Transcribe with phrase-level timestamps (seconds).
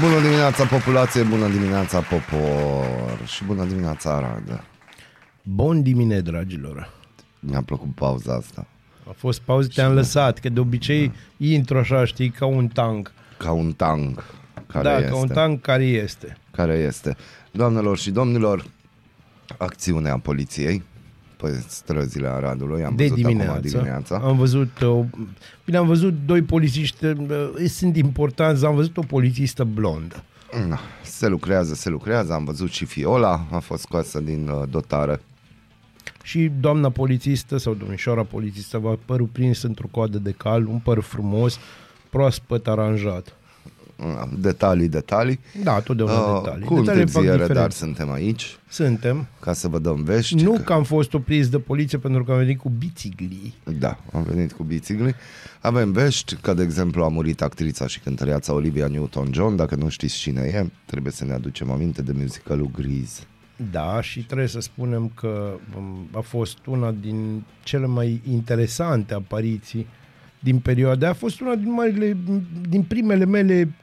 [0.00, 4.64] Bună dimineața populație, bună dimineața popor și bună dimineața Arad.
[5.42, 6.90] Bun dimine, dragilor.
[7.40, 8.66] Mi-a plăcut pauza asta.
[9.08, 13.12] A fost pauză, te-am lăsat, că de obicei intru așa, știi, ca un tank.
[13.38, 14.24] Ca un tank.
[14.66, 15.08] Care da, este.
[15.08, 16.36] ca un tank care este.
[16.50, 17.16] Care este.
[17.50, 18.64] Doamnelor și domnilor,
[19.58, 20.82] acțiunea poliției
[21.44, 22.84] pe străzile Aradului.
[22.84, 23.50] Am de văzut dimineață.
[23.50, 24.18] acum dimineața.
[24.18, 25.04] Am văzut, o,
[25.64, 30.24] bine, am văzut doi polițiști, uh, sunt importanți, am văzut o polițistă blondă.
[30.68, 32.32] Na, Se lucrează, se lucrează.
[32.32, 35.20] Am văzut și Fiola a fost scoasă din uh, dotare.
[36.22, 41.00] Și doamna polițistă sau domnișoara polițistă va părul prins într-o coadă de cal, un păr
[41.00, 41.58] frumos,
[42.10, 43.36] proaspăt aranjat.
[43.96, 45.40] Na, Detalii, detalii.
[45.62, 46.64] Da, totdeauna Uh, detalii.
[46.66, 47.76] cu Detaliile fac întârziere, dar diferența.
[47.76, 49.26] suntem aici Suntem.
[49.40, 50.42] ca să vă dăm vești.
[50.42, 53.54] Nu că am fost opriți de poliție pentru că am venit cu biciclii.
[53.78, 55.14] Da, am venit cu bicicli.
[55.60, 59.56] Avem vești, că de exemplu a murit actrița și cântăreața Olivia Newton-John.
[59.56, 63.22] Dacă nu știți cine e, trebuie să ne aducem aminte de musicalul Grease.
[63.70, 69.86] Da, și trebuie să spunem că um, a fost una din cele mai interesante apariții
[70.40, 71.08] din perioada.
[71.08, 72.16] A fost una din marile,
[72.68, 73.74] din primele mele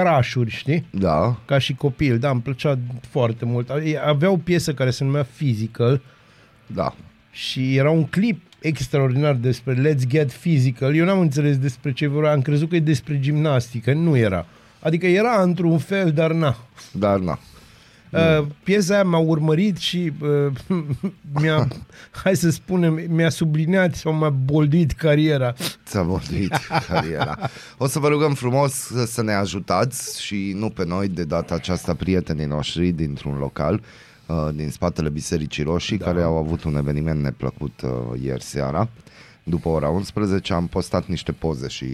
[0.00, 0.86] crașuri, știi?
[0.90, 3.70] Da, Ca și copil, da, îmi plăcea foarte mult.
[4.06, 6.00] Avea o piesă care se numea Physical
[6.66, 6.94] da.
[7.30, 10.96] și era un clip extraordinar despre Let's Get Physical.
[10.96, 14.46] Eu n-am înțeles despre ce vorbea, am crezut că e despre gimnastică, nu era.
[14.80, 16.56] Adică era într-un fel, dar na.
[16.92, 17.38] Dar na.
[18.10, 20.52] Uh, piesa aia m-a urmărit și uh,
[21.40, 21.68] mi-a,
[22.10, 25.54] hai să spunem, mi-a subliniat sau m-a bolduit cariera.
[25.86, 26.52] Ți-a vorbit
[26.86, 27.38] cariera.
[27.78, 28.72] O să vă rugăm frumos
[29.06, 33.80] să ne ajutați și nu pe noi, de data aceasta prietenii noștri dintr-un local
[34.26, 36.04] uh, din spatele Bisericii Roșii, da.
[36.04, 38.88] care au avut un eveniment neplăcut uh, ieri seara.
[39.48, 41.86] După ora 11 am postat niște poze și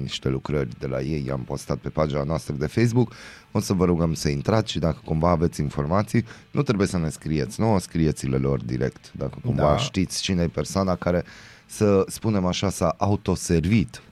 [0.00, 3.12] niște lucrări de la ei, am postat pe pagina noastră de Facebook.
[3.52, 7.08] O să vă rugăm să intrați și dacă cumva aveți informații, nu trebuie să ne
[7.08, 9.12] scrieți, nu scrieți-le lor direct.
[9.12, 9.76] Dacă cumva Da.
[9.76, 11.24] știți cine e persoana care,
[11.66, 14.02] să spunem așa, s-a autoservit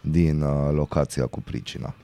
[0.00, 1.94] din uh, locația cu pricina.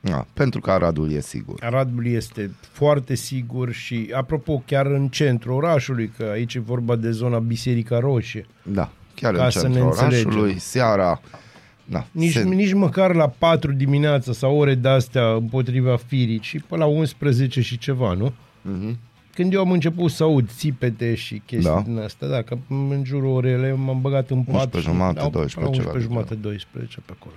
[0.00, 1.64] Da, pentru că Aradul e sigur.
[1.64, 7.10] Aradul este foarte sigur și, apropo, chiar în centrul orașului, că aici e vorba de
[7.10, 8.46] zona Biserica Roșie.
[8.62, 8.90] Da,
[9.20, 10.26] chiar Ca în să centrul ne înțelegem.
[10.28, 11.20] orașului, seara...
[11.84, 16.84] Da, Nici, se- nici măcar la 4 dimineața sau ore de-astea împotriva firii, ci până
[16.84, 18.32] la 11 și ceva, nu?
[18.62, 18.98] Mhm.
[19.34, 21.74] Când eu am început să aud țipete și chestii Da.
[21.74, 21.80] da.
[21.80, 25.30] din astea, da, că în jurul orele m-am băgat în pat 11 și jumate, au-
[25.30, 27.34] 12, până la ceva 11 de jumate, 12 pe acolo.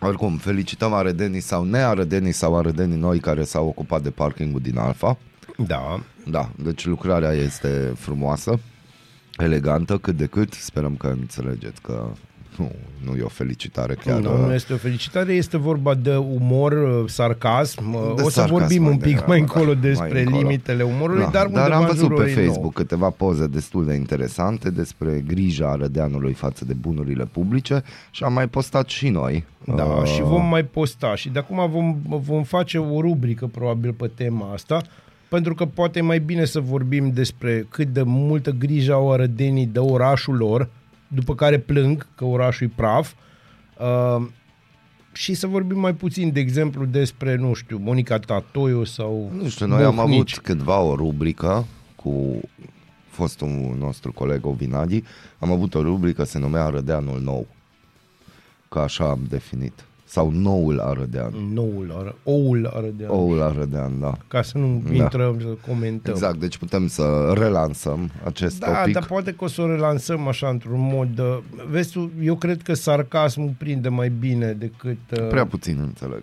[0.00, 5.18] Oricum, felicităm arădenii sau nearădenii sau arădenii noi care s-au ocupat de parkingul din Alfa.
[5.66, 8.58] Da, Da, deci lucrarea este frumoasă,
[9.36, 10.52] elegantă, cât de cât.
[10.52, 12.06] Sperăm că înțelegeți că
[12.56, 12.70] nu,
[13.04, 14.20] nu e o felicitare chiar.
[14.20, 17.90] nu, nu este o felicitare, este vorba de umor, uh, sarcasm.
[18.16, 20.38] De o să sarcasm vorbim mai un pic degrabă, mai da, încolo mai despre încolo.
[20.40, 22.46] limitele umorului, Da, dar, dar undeva am în văzut jurul pe orei nouă.
[22.46, 28.32] Facebook câteva poze destul de interesante despre grija arădeanului față de bunurile publice și am
[28.32, 29.44] mai postat și noi.
[29.76, 33.92] Da, Uh, și vom mai posta și de acum vom, vom face o rubrică probabil
[33.92, 34.82] pe tema asta,
[35.32, 39.66] pentru că poate e mai bine să vorbim despre cât de multă grijă au arădenii
[39.66, 40.68] de orașul lor,
[41.08, 43.12] după care plâng că orașul e praf,
[43.78, 44.26] uh,
[45.12, 49.66] și să vorbim mai puțin, de exemplu, despre, nu știu, Monica Tatoiu sau Nu știu,
[49.66, 50.14] noi am Bohnici.
[50.14, 51.66] avut cândva o rubrică
[51.96, 52.40] cu
[53.08, 55.02] fostul nostru coleg Ovinadi,
[55.38, 57.46] am avut o rubrică, se numea Arădeanul Nou.
[58.68, 59.84] Că așa am definit.
[60.12, 61.32] Sau Noul Arădean.
[61.52, 63.10] Noul, ară, oul arădean.
[63.10, 64.18] Oul Arădean, da.
[64.28, 64.94] Ca să nu Da.
[64.94, 66.12] intrăm să comentăm.
[66.12, 68.92] Exact, deci putem să relansăm acest Da, topic.
[68.94, 71.18] dar poate că o să o relansăm așa într-un mod...
[71.18, 71.38] Uh,
[71.70, 74.98] vezi tu, eu cred că sarcasmul prinde mai bine decât...
[75.20, 76.22] Uh, Prea puțin înțeleg.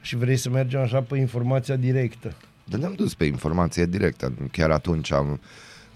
[0.00, 2.32] Și vrei să mergem așa pe informația directă.
[2.64, 4.32] Dar ne-am dus pe informație directă.
[4.52, 5.40] Chiar atunci am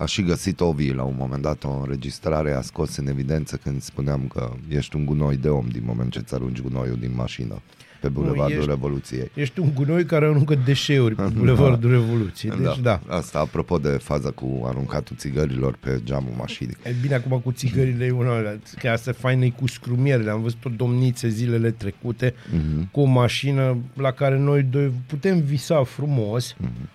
[0.00, 3.82] A și găsit Ovi la un moment dat o înregistrare, a scos în evidență când
[3.82, 7.60] spuneam că ești un gunoi de om din moment ce îți arunci gunoiul din mașină
[8.00, 9.30] pe Bulevardul ești- Revoluției.
[9.34, 12.52] Ești un gunoi care aruncă deșeuri pe Bulevardul Revoluției.
[12.60, 13.00] Deci da.
[13.08, 16.76] Asta apropo de faza cu aruncatul țigărilor pe geamul mașinii.
[16.84, 18.58] E bine, acum cu țigările e una alea.
[18.78, 20.30] Chiar asta faină e cu scrumierele.
[20.30, 22.90] Am văzut o domnițe zilele trecute Mhm.
[22.90, 26.54] cu o mașină la care noi doi putem visa frumos.
[26.58, 26.88] Mhm.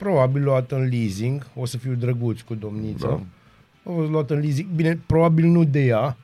[0.00, 1.46] Probabil luată în leasing.
[1.54, 3.06] O să fiu drăguț cu domnița.
[3.08, 3.20] Da.
[3.90, 4.68] A fost luată în leasing.
[4.74, 6.16] Bine, probabil nu de ea.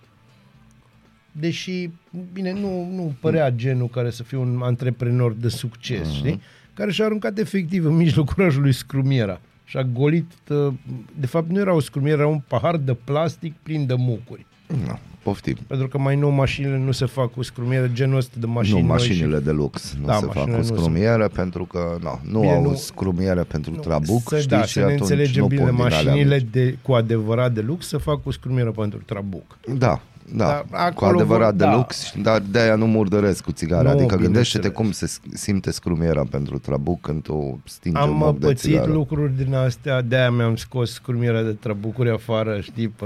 [1.33, 1.91] Deși,
[2.33, 6.41] bine, nu, nu părea genul care să fie un antreprenor de succes, știi?
[6.75, 9.41] Care și-a aruncat efectiv în mijlocul orașului scrumiera.
[9.65, 10.75] Și-a golit, uh,
[11.19, 14.47] de fapt nu era o scrumieră, era un pahar de plastic plin de mucuri.
[14.87, 15.57] No, poftim.
[15.67, 18.87] Pentru că mai nou mașinile nu se fac cu scrumiere, genul ăsta de mașini nu,
[18.87, 19.43] noi mașinile și...
[19.45, 22.53] de lux nu Da, se fac mașinile cu nu scrumiere pentru că no, nu Bine,
[22.53, 25.49] au nu- scrumiere pentru Nu, trabuc, să, știi, da, și să ne atunci înțelegem nu
[25.49, 26.47] bine, pot din alea mașinile mici.
[26.51, 29.59] de, cu adevărat de lux se fac cu scrumiere pentru trabuc.
[29.79, 30.01] Da,
[30.35, 31.75] da, Dar cu acolo adevărat vor- de da.
[31.77, 33.83] lux, dar de-aia nu murdăresc cu țigara.
[33.93, 35.07] Nu, adică gândește-te bineînțeles.
[35.19, 38.93] cum se simte scrumiera pentru trabuc când tu stingi un Am moc de pățit țigară.
[38.93, 43.05] lucruri din astea, de-aia mi-am scos scrumierea de trabucuri afară, știi, pe,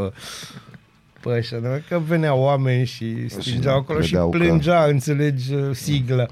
[1.21, 1.69] pe așa, nu?
[1.89, 6.27] că veneau oameni și stingeau acolo și credeau că- plângea, înțelegi, uh, sigla.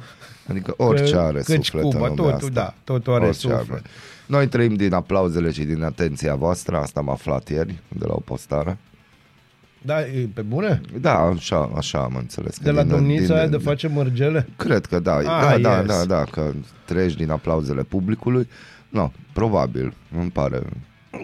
[0.48, 2.48] Adică orice Că- are căci suflet Cuba, în lumea totul, asta.
[2.60, 3.84] da, totul are Orice suflet.
[4.26, 8.20] Noi trăim din aplauzele și din atenția voastră, asta am aflat ieri de la o
[8.20, 8.78] postare.
[9.82, 10.80] Da, e pe bune?
[11.00, 12.56] Da, așa, așa am înțeles.
[12.56, 14.46] că De la din- domnița din- aia de face mărgele?
[14.56, 15.86] Cred că da, Ah, da, da, yes.
[15.86, 16.52] da, da, că
[16.84, 18.48] treci din aplauzele publicului.
[18.88, 20.62] No, probabil, îmi pare.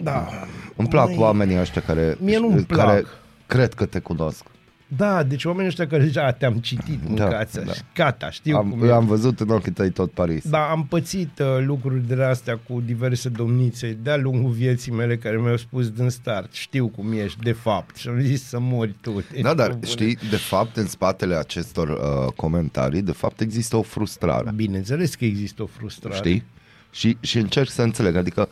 [0.03, 0.27] Da.
[0.75, 3.05] Îmi plac Măi, oamenii ăștia care, Mie nu-mi care plac.
[3.47, 4.43] Cred că te cunosc.
[4.87, 7.61] Da, deci oamenii ăștia care zice, "A, te-am citit, mâncați da.
[7.61, 8.91] da, gata, știu Am, cum e.
[8.91, 10.49] am văzut în ochii tăi tot Paris.
[10.49, 15.37] Da, am pățit uh, lucruri de astea cu diverse domnițe de-a lungul vieții mele care
[15.37, 19.23] mi-au spus din start, știu cum ești, de fapt, și am zis să mori tu.
[19.31, 19.85] Deci, Da, dar pe bune.
[19.87, 24.51] știi, de fapt, în spatele acestor uh, comentarii, de fapt există o frustrare.
[24.55, 26.15] Bineînțeles că există o frustrare.
[26.15, 26.43] Știi?
[26.91, 28.49] Și, și încerc să înțeleg, adică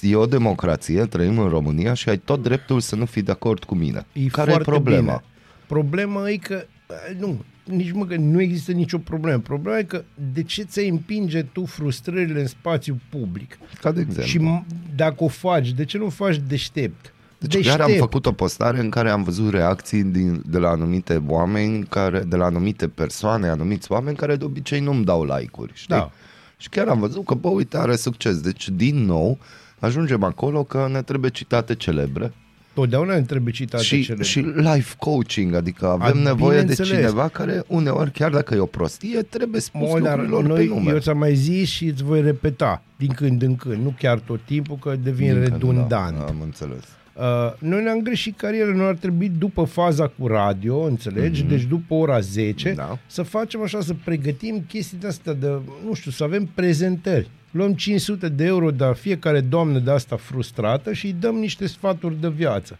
[0.00, 3.64] e o democrație, trăim în România și ai tot dreptul să nu fii de acord
[3.64, 4.06] cu mine.
[4.12, 5.00] E Care e foarte problema?
[5.00, 5.22] Bine.
[5.66, 9.38] Problema e că uh, nu, nici măcar nu există nicio problemă.
[9.38, 13.58] Problema e că de ce ți împinge tu frustrările în spațiu public?
[13.80, 14.24] Ca de exemplu.
[14.24, 14.66] Și m-
[14.96, 17.14] dacă o faci, de ce nu o faci deștept?
[17.38, 17.76] Deci deștept.
[17.76, 21.84] chiar am făcut o postare în care am văzut reacții din, de la anumite oameni,
[21.84, 25.94] care, de la anumite persoane, anumiți oameni care de obicei nu-mi dau like-uri, știi?
[25.94, 26.10] Da.
[26.56, 28.40] Și chiar am văzut că, bă, uite, are succes.
[28.40, 29.38] Deci, din nou,
[29.84, 32.32] ajungem acolo că ne trebuie citate celebre
[32.74, 34.22] Totdeauna ne trebuie citate și, cele.
[34.22, 36.90] și life coaching, adică avem A, nevoie de bineînțeles.
[36.90, 40.74] cineva care uneori, chiar dacă e o prostie, trebuie spus Mă, dar lucrurilor noi, pe
[40.74, 40.90] nume.
[40.90, 44.40] eu ți-am mai zis și îți voi repeta din când în când, nu chiar tot
[44.44, 46.16] timpul, că devine Încă nu, redundant.
[46.18, 46.84] Da, am înțeles.
[47.14, 51.44] Uh, noi ne-am greșit cariera, noi ar trebui după faza cu radio, înțelegi?
[51.44, 51.48] Mm-hmm.
[51.48, 52.98] Deci după ora 10, Da.
[53.06, 55.48] să facem așa, să pregătim chestii de astea de,
[55.86, 57.30] nu știu, să avem prezentări.
[57.50, 61.66] Luăm 500 de euro de la fiecare doamnă de asta frustrată și îi dăm niște
[61.66, 62.78] sfaturi de viață.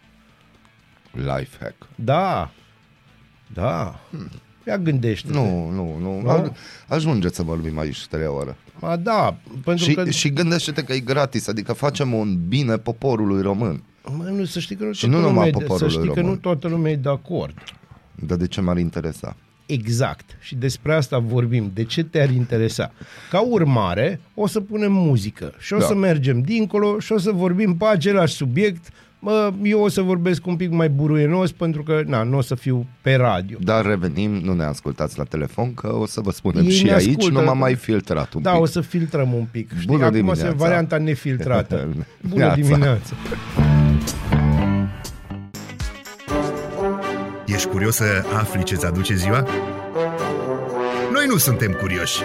[1.11, 1.75] Life hack.
[1.95, 2.51] Da,
[3.53, 3.99] da.
[4.67, 6.21] Ia gândește Nu, nu, nu.
[6.21, 6.41] Nu?
[6.41, 6.55] nu?
[6.87, 8.55] Ajungeți să vorbim aici trei ore.
[8.79, 10.09] Ma da, pentru Și, că...
[10.09, 13.83] și gândește-te că e gratis, adică facem un bine poporului român.
[14.17, 15.97] Mă, nu, să știi că nu, Și toată nu numai lumea e de, poporul să
[15.97, 16.31] știi că român.
[16.31, 17.53] nu toată lumea e de acord.
[18.15, 19.35] Dar de ce m-ar interesa?
[19.65, 20.37] Exact.
[20.39, 21.71] Și despre asta vorbim.
[21.73, 22.91] De ce te-ar interesa?
[23.29, 25.85] Ca urmare, o să punem muzică și o Da.
[25.85, 28.87] să mergem dincolo și o să vorbim pe același subiect.
[29.19, 32.55] Mă, eu o să vorbesc un pic mai buruienos pentru că na, nu o să
[32.55, 33.57] fiu pe radio.
[33.61, 36.93] Dar revenim, nu ne ascultați la telefon, că o să vă spunem Ei și ne
[36.93, 37.39] aici, ascultă.
[37.39, 38.61] nu m-am mai filtrat un Da, pic.
[38.61, 39.71] o să filtrăm un pic.
[39.73, 39.85] Știi?
[39.87, 40.47] Bună Acum dimineața.
[40.47, 41.87] se varianta nefiltrată.
[42.29, 42.55] Bună Neața.
[42.55, 43.13] dimineața.
[47.45, 49.47] Ești curios să afli ce-ți aduce ziua?
[51.11, 52.21] Noi nu suntem curioși.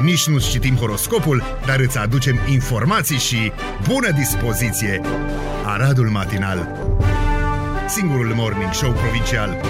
[0.00, 3.52] Nici nu citim horoscopul, dar îți aducem informații și
[3.88, 5.00] bună dispoziție.
[5.64, 6.88] Aradul Matinal
[7.88, 9.60] Singurul morning show provincial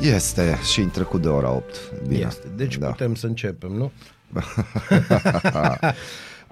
[0.00, 1.76] Este și în trecut de ora 8.
[2.08, 2.24] Bine.
[2.26, 2.46] Este.
[2.56, 2.86] Deci da.
[2.86, 3.92] putem să începem, nu?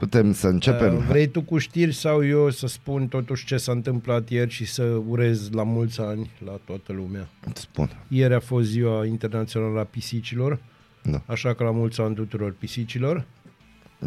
[0.05, 0.97] Putem să începem.
[0.97, 4.65] Uh, Vrei tu cu știri sau eu să spun totuși ce s-a întâmplat ieri și
[4.65, 7.29] să urez la mulți ani la toată lumea?
[7.55, 7.91] Spun.
[8.09, 10.59] Ieri a fost ziua internațională a pisicilor,
[11.03, 11.23] Da.
[11.27, 13.25] așa că la mulți ani tuturor pisicilor.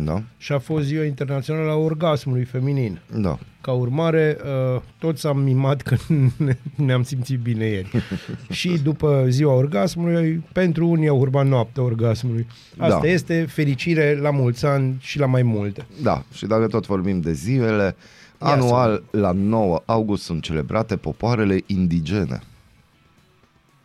[0.03, 2.99] Da, și a fost ziua internațională a orgasmului feminin.
[3.15, 3.37] da.
[3.61, 4.37] Ca urmare,
[4.75, 5.95] uh, toți am mimat că
[6.37, 7.91] ne- ne-am simțit bine ieri.
[8.49, 12.47] și după ziua orgasmului, pentru unii au urmat noaptea orgasmului.
[12.77, 13.07] Asta Da.
[13.07, 15.85] este fericire la mulți ani și la mai multe.
[16.01, 17.95] Da, și dacă tot vorbim de zilele,
[18.41, 22.39] Ia anual la 9 august sunt celebrate popoarele indigene.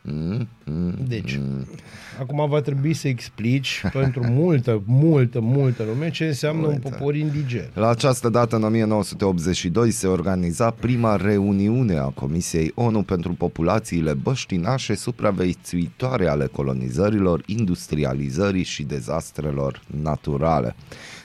[0.04, 1.66] Mm, mm, Deci, mm.
[2.20, 6.88] acum va trebui să explici pentru multă, multă, multă lume ce înseamnă un Uite.
[6.88, 7.70] popor indigen.
[7.74, 14.94] La această dată, în 1982, se organiza prima reuniune a Comisiei ONU pentru populațiile băștinașe
[14.94, 20.74] supraviețuitoare ale colonizărilor, industrializării și dezastrelor naturale.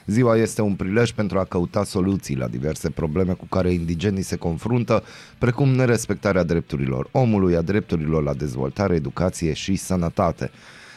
[0.07, 4.35] Ziua este un prilej pentru a căuta soluții la diverse probleme cu care indigenii se
[4.35, 5.03] confruntă,
[5.37, 10.51] precum nerespectarea drepturilor omului, a drepturilor la dezvoltare, educație și sănătate.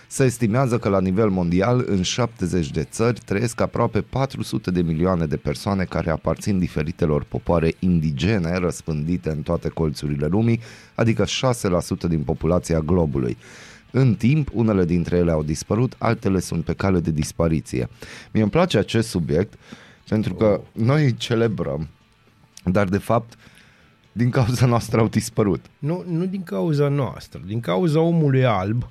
[0.07, 5.27] Se estimează că la nivel mondial, în 70 de țări, trăiesc aproape 400 de milioane
[5.27, 10.61] de persoane care aparțin diferitelor popoare indigene răspândite în toate colțurile lumii,
[10.95, 11.29] adică 6%
[12.09, 13.37] din populația globului.
[13.91, 17.89] În timp, unele dintre ele au dispărut, altele sunt pe cale de dispariție.
[18.33, 19.55] Mie îmi place acest subiect
[20.09, 21.89] pentru că noi îi celebrăm,
[22.65, 23.39] dar de fapt,
[24.13, 25.65] din cauza noastră au dispărut.
[25.79, 28.91] Nu, nu din cauza noastră, din cauza omului alb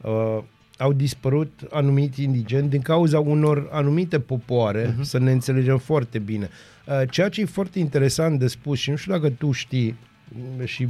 [0.00, 0.38] uh,
[0.78, 5.00] au dispărut anumiți indigeni din cauza unor anumite popoare, uh-huh.
[5.00, 6.48] să ne înțelegem foarte bine.
[6.86, 9.94] Uh, ceea ce e foarte interesant de spus și nu știu dacă tu știi
[10.28, 10.88] mm, și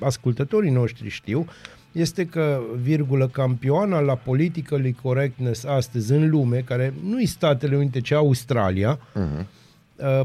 [0.00, 1.46] ascultătorii noștri știu,
[1.92, 8.00] este că, virgulă, campioana la politically correctness astăzi în lume, care nu e Statele Unite,
[8.00, 9.46] ci Australia, uh-huh.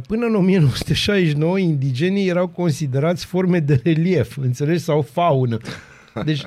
[0.08, 5.58] până în 1969 indigenii erau considerați forme de relief, înțelegi, sau faună.
[6.26, 6.42] Deci,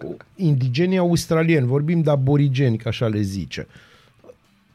[0.36, 3.66] indigenii australieni, vorbim de aborigeni, ca așa le zice.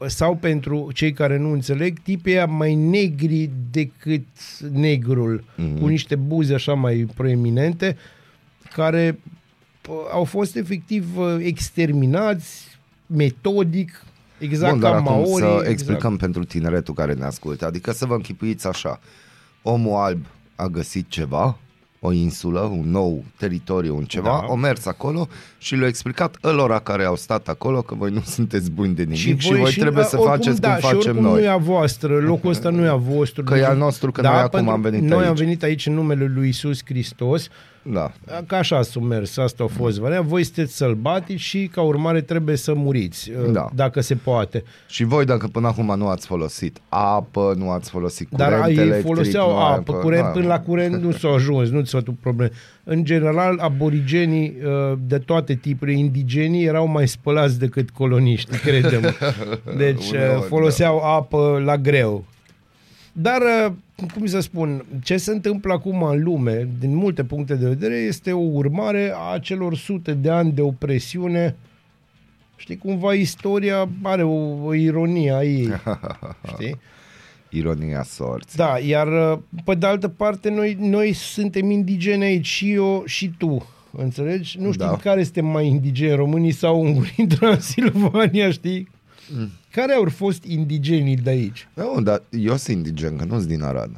[0.06, 4.26] Sau pentru cei care nu înțeleg, tipii ăia mai negri decât
[4.72, 5.80] negrul, mm-hmm.
[5.80, 7.96] cu niște buze așa mai proeminente,
[8.72, 9.39] care p-
[10.12, 14.04] au fost efectiv uh, exterminați metodic,
[14.38, 15.30] exact Bun, ca dar acum maori.
[15.42, 15.68] să exact.
[15.68, 17.66] explicăm pentru tineretul care ne ascultă.
[17.66, 19.00] Adică să vă închipuiți așa.
[19.62, 21.58] Omul alb a găsit ceva,
[22.00, 24.46] o insulă, un nou teritoriu, un ceva, Da.
[24.46, 24.52] da.
[24.52, 28.70] o mers acolo și le-a explicat ălora care au stat acolo că voi nu sunteți
[28.70, 30.98] buni de nimic și voi, și voi trebuie să oricum, faceți da, cum și facem
[30.98, 31.32] oricum noi.
[31.32, 33.42] nu e a voastră, locul ăsta nu e a vostru.
[33.44, 35.28] Că e al nostru, că noi acum pentru- am venit Noi aici.
[35.28, 37.48] am venit aici în numele lui Isus Hristos,
[37.82, 38.12] Da.
[38.46, 40.26] ca așa s-a mers, asta a fost varianta.
[40.26, 43.68] Voi sunteți sălbatici și ca urmare trebuie să muriți, Da.
[43.74, 44.62] dacă se poate.
[44.88, 48.76] Și voi dacă până acum nu ați folosit apă, nu ați folosit curent Dar ei
[48.76, 50.28] electric, foloseau nu ai apă, curent, da.
[50.28, 52.50] până la curent nu s-au ajuns, nu ți-au tu probleme.
[52.84, 59.00] În general, aborigenii uh, de toate tipurile, indigenii, erau mai spălați decât coloniști, credem.
[59.76, 62.24] Deci uh, Uneori, foloseau apă la greu.
[63.22, 63.72] Dar, uh,
[64.14, 68.32] cum să spun, ce se întâmplă acum în lume, din multe puncte de vedere, este
[68.32, 71.56] o urmare a celor sute de ani de opresiune.
[72.56, 75.68] Știi, cumva istoria are o, o ironie a ei.
[76.52, 76.76] Știi?
[77.48, 78.56] Ironia sorții.
[78.56, 83.32] Da, iar uh, pe de altă parte noi, noi suntem indigeni aici și eu și
[83.38, 83.68] tu.
[83.92, 84.58] Înțelegi?
[84.58, 84.90] Nu știu Da.
[84.90, 84.96] da.
[84.96, 88.88] care suntem mai indigeni, românii sau ungurii în Transilvania, știi?
[89.36, 89.48] Mm.
[89.72, 91.68] Care au fost indigenii de aici?
[91.74, 93.90] Nu, dar eu sunt indigen, că nu-s din Arad.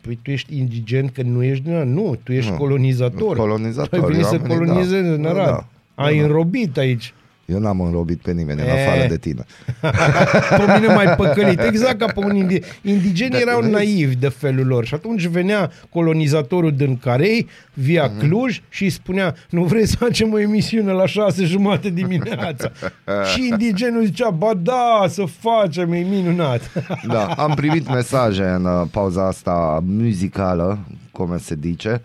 [0.00, 1.86] Păi tu ești indigen că nu ești din Arad.
[1.88, 2.56] Nu, tu ești Nu.
[2.56, 3.36] colonizator.
[3.36, 5.12] Colonizator, Tu ai venit eu să am venit, colonizezi da.
[5.12, 5.46] în Da, Arad.
[5.46, 5.66] da.
[5.94, 6.26] Ai Da, da.
[6.26, 7.14] înrobit aici.
[7.52, 8.70] Eu n-am înrobit pe nimeni, în E.
[8.86, 9.44] afară de tine.
[10.66, 11.60] pe mine mai păcălit.
[11.70, 13.72] Exact ca pe un indi- Indigenii Da, erau vezi?
[13.72, 18.18] naivi de felul lor și atunci venea colonizatorul din Carei via Mhm.
[18.18, 22.70] Cluj și îi spunea nu vreți să facem o emisiune la șase jumate dimineața?
[23.32, 26.60] și indigenul zicea ba da, să facem, e minunat.
[27.06, 30.78] Da, am primit mesaje în uh, pauza asta muzicală,
[31.12, 32.00] cum se zice.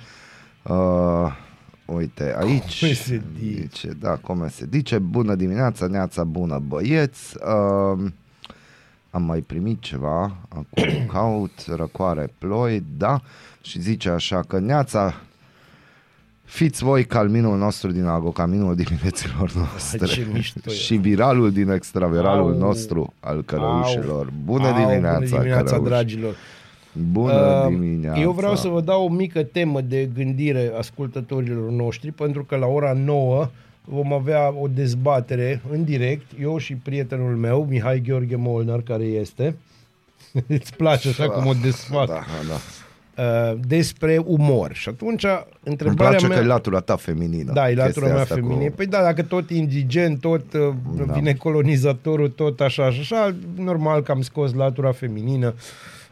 [0.64, 1.42] Uh,
[1.86, 2.80] uite, aici.
[2.80, 3.60] Cum se dice?
[3.62, 4.98] Zice, da, cum se zice.
[4.98, 7.36] Bună dimineața, neața bună băieți.
[7.38, 8.06] Uh,
[9.10, 13.22] am mai primit ceva, acum caut, răcoare ploi, da,
[13.62, 15.14] și zice așa că neața,
[16.44, 20.74] fiți voi calminul nostru din Ago, caminul dimineților noastre Ce mișto e.
[20.74, 22.58] și viralul din extraviralul Au.
[22.60, 24.34] nostru al cărăușilor.
[24.44, 25.90] Bună Au, dimineața, bună dimineața cărăuși.
[25.90, 26.36] dragilor.
[27.12, 28.20] Bună Uh, dimineața.
[28.20, 32.66] Eu vreau să vă dau o mică temă de gândire ascultătorilor noștri, pentru că la
[32.66, 33.50] ora 9
[33.86, 39.56] vom avea o dezbatere în direct, eu și prietenul meu, Mihai Gheorghe Molnar, care este.
[40.48, 42.08] Îți place așa cum o desfac.
[42.08, 42.60] Da, da.
[43.24, 44.74] uh, despre umor.
[44.74, 46.38] Și atunci, Îmi întrebarea place mea...
[46.38, 47.54] că e latura ta feminină.
[47.54, 48.70] Da, e latura chestia mea asta feminină.
[48.70, 48.76] Cu...
[48.76, 50.74] Păi da, dacă tot indigent, tot uh,
[51.06, 51.14] Da.
[51.14, 55.54] vine colonizatorul, tot așa și așa, normal că am scos latura feminină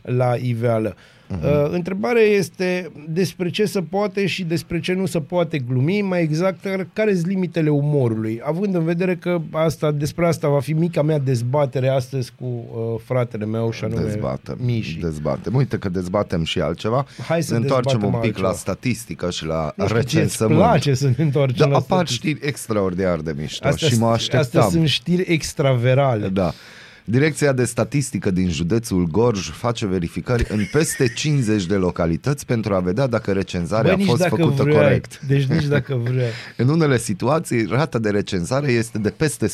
[0.01, 0.95] la iveală.
[1.33, 1.43] Mhm.
[1.45, 6.21] Uh, întrebarea este despre ce se poate și despre ce nu se poate glumi, mai
[6.21, 6.59] exact
[6.93, 11.19] care sunt limitele umorului, având în vedere că asta, despre asta va fi mica mea
[11.19, 14.99] dezbatere astăzi cu uh, fratele meu și anume Dezbatem, Miși.
[14.99, 15.55] dezbatem.
[15.55, 17.05] Uite că dezbatem și altceva.
[17.27, 18.47] Hai să ne întoarcem dezbatem un pic altceva.
[18.49, 20.59] la statistică și la nu știu ce îți recensământ.
[20.59, 22.27] place să ne întoarcem Da, la apar statistică.
[22.27, 24.69] știri extraordinar de mișto Astea, și mă astea așteptam.
[24.69, 26.27] sunt știri extraverale.
[26.27, 26.51] Da.
[27.05, 32.79] Direcția de statistică din județul Gorj face verificări în peste 50 de localități pentru a
[32.79, 34.75] vedea dacă recenzarea Bă, a nici fost dacă făcută vrei.
[34.75, 35.21] corect.
[35.27, 36.29] Deci nici dacă vrei.
[36.57, 39.51] În unele situații, rata de recenzare este de peste 100%.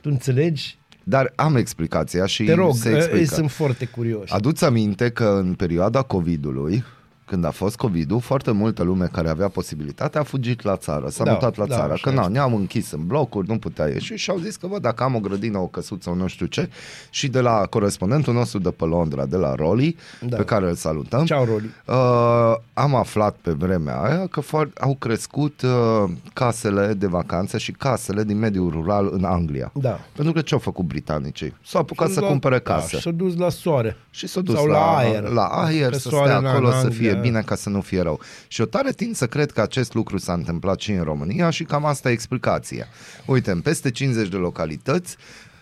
[0.00, 0.78] Tu înțelegi?
[1.04, 3.34] Dar am explicația și Te rog, se eh, explică.
[3.34, 4.30] sunt foarte curios.
[4.30, 6.84] Aduți aminte că în perioada COVID-ului,
[7.30, 11.24] când a fost COVID-ul, foarte multă lume care avea posibilitatea a fugit la țară, s-a
[11.24, 12.32] Da, mutat la da, țară, așa că na, este.
[12.32, 15.18] ne-am închis în blocuri, nu putea ieși și au zis că, bă, dacă am o
[15.20, 16.68] grădină, o căsuță, o nu știu ce,
[17.10, 20.36] și de la corespondentul nostru de pe Londra, de la Roli, Da.
[20.36, 21.70] pe care îl salutăm, Ceau, Roli.
[21.86, 27.72] Uh, am aflat pe vremea aia că foar- au crescut uh, casele de vacanțe și
[27.72, 29.70] casele din mediul rural în Anglia.
[29.74, 30.00] Da.
[30.14, 31.54] Pentru că ce au făcut britanicii?
[31.64, 32.96] S-au apucat S-a să dus la- cumpere Da, case.
[32.96, 33.96] și s-a dus la soare.
[34.10, 35.22] Și s-a dus Sau la, la aer.
[35.28, 36.98] la aer Că să soare stea în acolo, să Anglia.
[36.98, 38.20] fie bine, ca să nu fie rău.
[38.48, 41.64] Și eu tare tind să cred că acest lucru s-a întâmplat și în România și
[41.64, 42.86] cam asta e explicația.
[43.26, 45.16] Uite, în peste 50 de localități,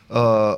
[0.06, 0.54] uh,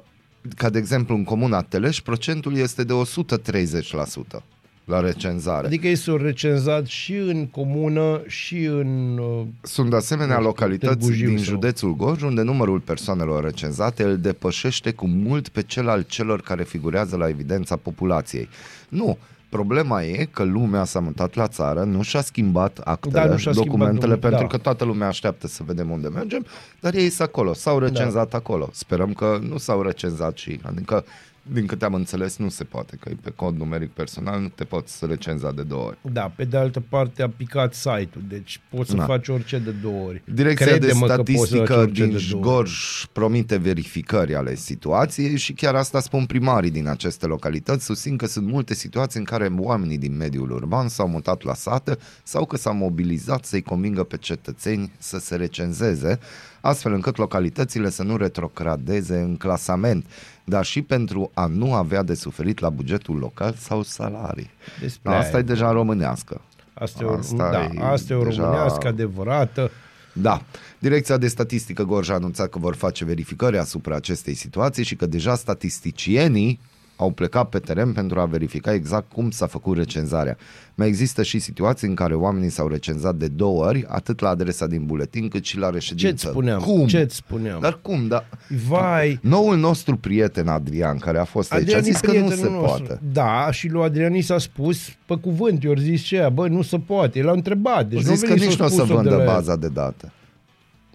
[0.57, 4.43] ca de exemplu în comuna Teleș, procentul este de 130%
[4.85, 5.67] la recenzare.
[5.67, 9.19] Adică ei s-au recenzat și în comună și în...
[9.19, 12.81] uh, Sunt de asemenea Nu știu, localități Târgu Jiu din sau- județul Gorj unde numărul
[12.81, 18.49] persoanelor recenzate îl depășește cu mult pe cel al celor care figurează la evidența populației.
[18.89, 19.19] Nu,
[19.51, 23.53] problema e că lumea s-a mutat la țară, nu și-a schimbat actele, Da, nu și-a
[23.53, 24.47] schimbat documentele, numele, pentru da.
[24.47, 26.47] că toată lumea așteaptă să vedem unde mergem,
[26.81, 28.69] dar ei sunt acolo, s-au recenzat acolo.
[28.73, 31.05] Sperăm că nu s-au recenzat și, adică
[31.43, 34.65] din câte am înțeles, nu se poate, că e pe cod numeric personal, nu te
[34.65, 35.99] poți să recenza de două ori.
[36.13, 39.05] Da, pe de altă parte a picat site-ul, deci poți să Da.
[39.05, 40.23] faci orice de două ori.
[40.35, 42.55] Direcția Crede-mă de că poți să faci statistică orice din de două ori.
[42.55, 47.85] Gorj promite verificări ale situației și chiar asta spun primarii din aceste localități.
[47.85, 51.97] Susțin că sunt multe situații în care oamenii din mediul urban s-au mutat la sate
[52.23, 56.19] sau că s-au mobilizat să-i convingă pe cetățeni să se recenzeze,
[56.61, 60.07] astfel încât localitățile să nu retrogradeze în clasament,
[60.51, 64.51] dar și pentru a nu avea de suferit la bugetul local sau salarii.
[64.81, 65.39] Despre Asta aia.
[65.39, 66.41] e deja românească.
[66.75, 69.71] Asta, e o, Asta da, e asta e o deja- românească adevărată.
[70.13, 70.43] Da.
[70.79, 75.07] Direcția de statistică Gorj a anunțat că vor face verificări asupra acestei situații și că
[75.07, 76.61] deja statisticienii
[77.01, 80.37] au plecat pe teren pentru a verifica exact cum s-a făcut recenzarea.
[80.75, 84.67] Mai există și situații în care oamenii s-au recenzat de două ori, atât la adresa
[84.67, 86.09] din buletin, cât și la reședință.
[86.11, 86.61] Ce-ți spuneam?
[86.61, 86.87] Cum?
[86.87, 87.61] Ce-ți spuneam?
[87.61, 88.07] Dar cum?
[88.09, 88.25] Da.
[88.69, 92.13] Vai, Noul nostru prieten Adrian, care a fost aici, a Adrian e zis că nu
[92.13, 92.85] se prietenul nostru.
[92.85, 93.01] poate.
[93.13, 96.79] Da, și lui Adrian i s-a spus pe cuvânt, i-au zis ce, bă, nu se
[96.79, 97.23] poate.
[97.23, 97.87] L-au întrebat.
[97.87, 99.17] Deci Deci nu a zis că venit nici să nu o să spus-o de vândă
[99.17, 99.27] la el.
[99.29, 100.13] baza de date.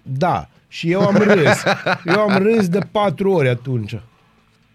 [0.02, 1.62] Da, și eu am râs.
[2.04, 4.00] Eu am râs de patru ori atunci.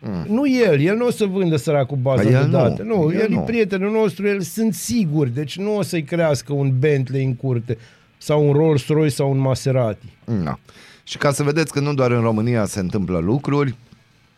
[0.04, 0.26] Mm.
[0.30, 2.84] Nu el, el nu o să vândă săracul baza Dar de el nu, date.
[2.84, 3.40] Nu, el el, nu.
[3.40, 7.78] e prietenul nostru, el sunt sigur, deci nu o să-i crească un Bentley în curte
[8.18, 10.06] sau un Rolls Royce sau un Maserati.
[10.44, 10.60] Da.
[11.04, 13.76] Și ca să vedeți că nu doar în România se întâmplă lucruri,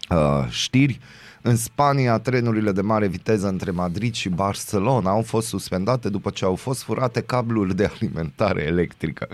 [0.10, 1.00] uh, știri,
[1.46, 6.46] în Spania trenurile de mare viteză între Madrid și Barcelona au fost suspendate după ce
[6.46, 9.28] au fost furate cabluri de alimentare electrică.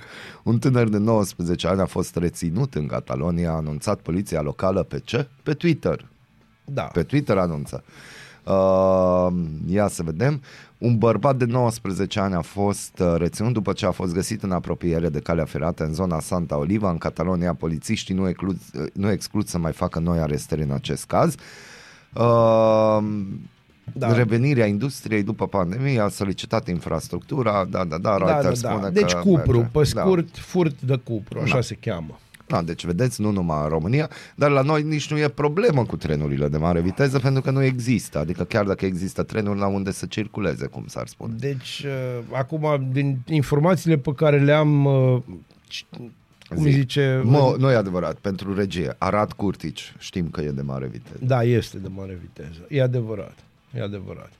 [0.43, 4.99] Un tânăr de 19 ani a fost reținut în Catalonia, a anunțat poliția locală pe
[5.03, 5.27] ce?
[5.43, 6.05] Pe Twitter.
[6.73, 6.81] Da.
[6.81, 7.83] Pe Twitter anunță.
[8.43, 9.27] Uh,
[9.67, 10.41] ia să vedem.
[10.77, 14.51] Un bărbat de 19 ani a fost uh, reținut după ce a fost găsit în
[14.51, 17.53] apropiere de calea ferată în zona Santa Oliva, în Catalonia.
[17.53, 18.57] Polițiștii nu exclud,
[18.93, 21.33] nu exclud să mai facă noi arestări în acest caz.
[22.13, 23.03] Uh,
[23.93, 24.07] Da.
[24.07, 24.13] da.
[24.13, 28.75] Revenirea industriei după pandemie a solicitat infrastructura, da, da, da, Da, Reuters da, da.
[28.75, 29.69] spune Deci că cupru, merge.
[29.71, 31.61] pe scurt, furt de cupru, așa Da.
[31.61, 32.19] se cheamă.
[32.49, 35.97] Da, deci vedeți, nu numai în România, dar la noi nici nu e problemă cu
[35.97, 38.19] trenurile de mare viteză pentru că nu există.
[38.19, 41.33] Adică chiar dacă există trenuri la unde să circuleze, cum s-ar spune.
[41.39, 45.21] Deci, uh, acum, din informațiile pe care le-am, uh,
[45.73, 45.97] c-
[46.49, 46.69] cum Zi.
[46.69, 47.21] zice...
[47.23, 48.95] Mă, nu e adevărat, pentru regie.
[48.97, 51.19] Arad Curtici, știm că e de mare viteză.
[51.25, 52.59] Da, este de mare viteză.
[52.69, 53.35] E adevărat.
[53.73, 54.31] E adevărat.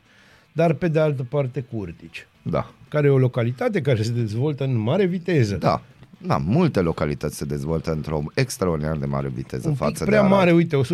[0.52, 2.72] Dar, pe de altă parte, Curtici, Da.
[2.88, 5.56] care e o localitate care se dezvoltă în mare viteză.
[5.56, 5.82] Da.
[6.21, 10.25] Da, multe localități se dezvoltă într-o extraordinar de mare viteză Un pic față prea de
[10.25, 10.38] Arad.
[10.38, 10.79] mare, uite, 130%.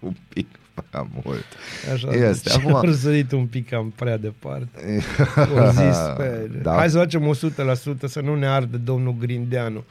[0.00, 0.46] un pic
[0.90, 1.44] prea mult.
[1.94, 2.48] Așa, Este.
[2.48, 2.88] deci Acum- Acum...
[2.88, 5.02] răsărit un pic cam prea departe.
[5.60, 6.70] O zis, pe, Da.
[6.70, 6.76] da.
[6.76, 7.38] hai să facem 100%
[8.06, 9.84] să nu ne ardă domnul Grindeanu.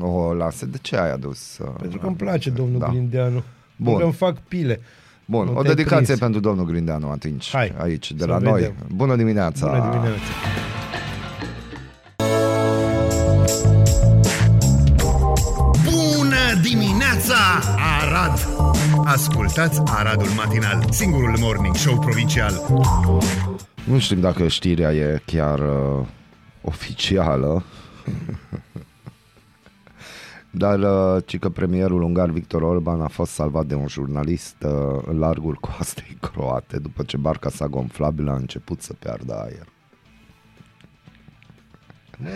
[0.00, 1.58] O, lasă, de ce ai adus?
[1.58, 2.86] uh, Pentru că îmi place domnul da.
[2.86, 2.92] da.
[2.92, 3.42] Grindeanu.
[3.76, 3.86] Bun.
[3.96, 4.80] Pentru că îmi fac pile.
[5.24, 6.18] Bun, Nu o te-ai dedicație prins.
[6.18, 8.52] pentru domnul Grindeanu atunci, Hai, aici, de să la vedem.
[8.52, 8.74] noi.
[8.94, 9.66] Bună dimineața!
[9.66, 10.20] Bună dimineața.
[19.06, 22.52] Ascultați Aradul Matinal, singurul morning show provincial.
[23.84, 26.06] Nu știm dacă știrea e chiar uh,
[26.62, 27.64] oficială,
[30.50, 35.02] dar uh, ci că premierul ungar Victor Orban a fost salvat de un jurnalist uh,
[35.04, 39.66] în largul coastei croate după ce barca sa gonflabilă a început să piardă aer.
[42.18, 42.28] Mă,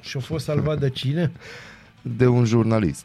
[0.00, 1.32] și-a fost salvat de cine?
[2.02, 3.04] De un jurnalist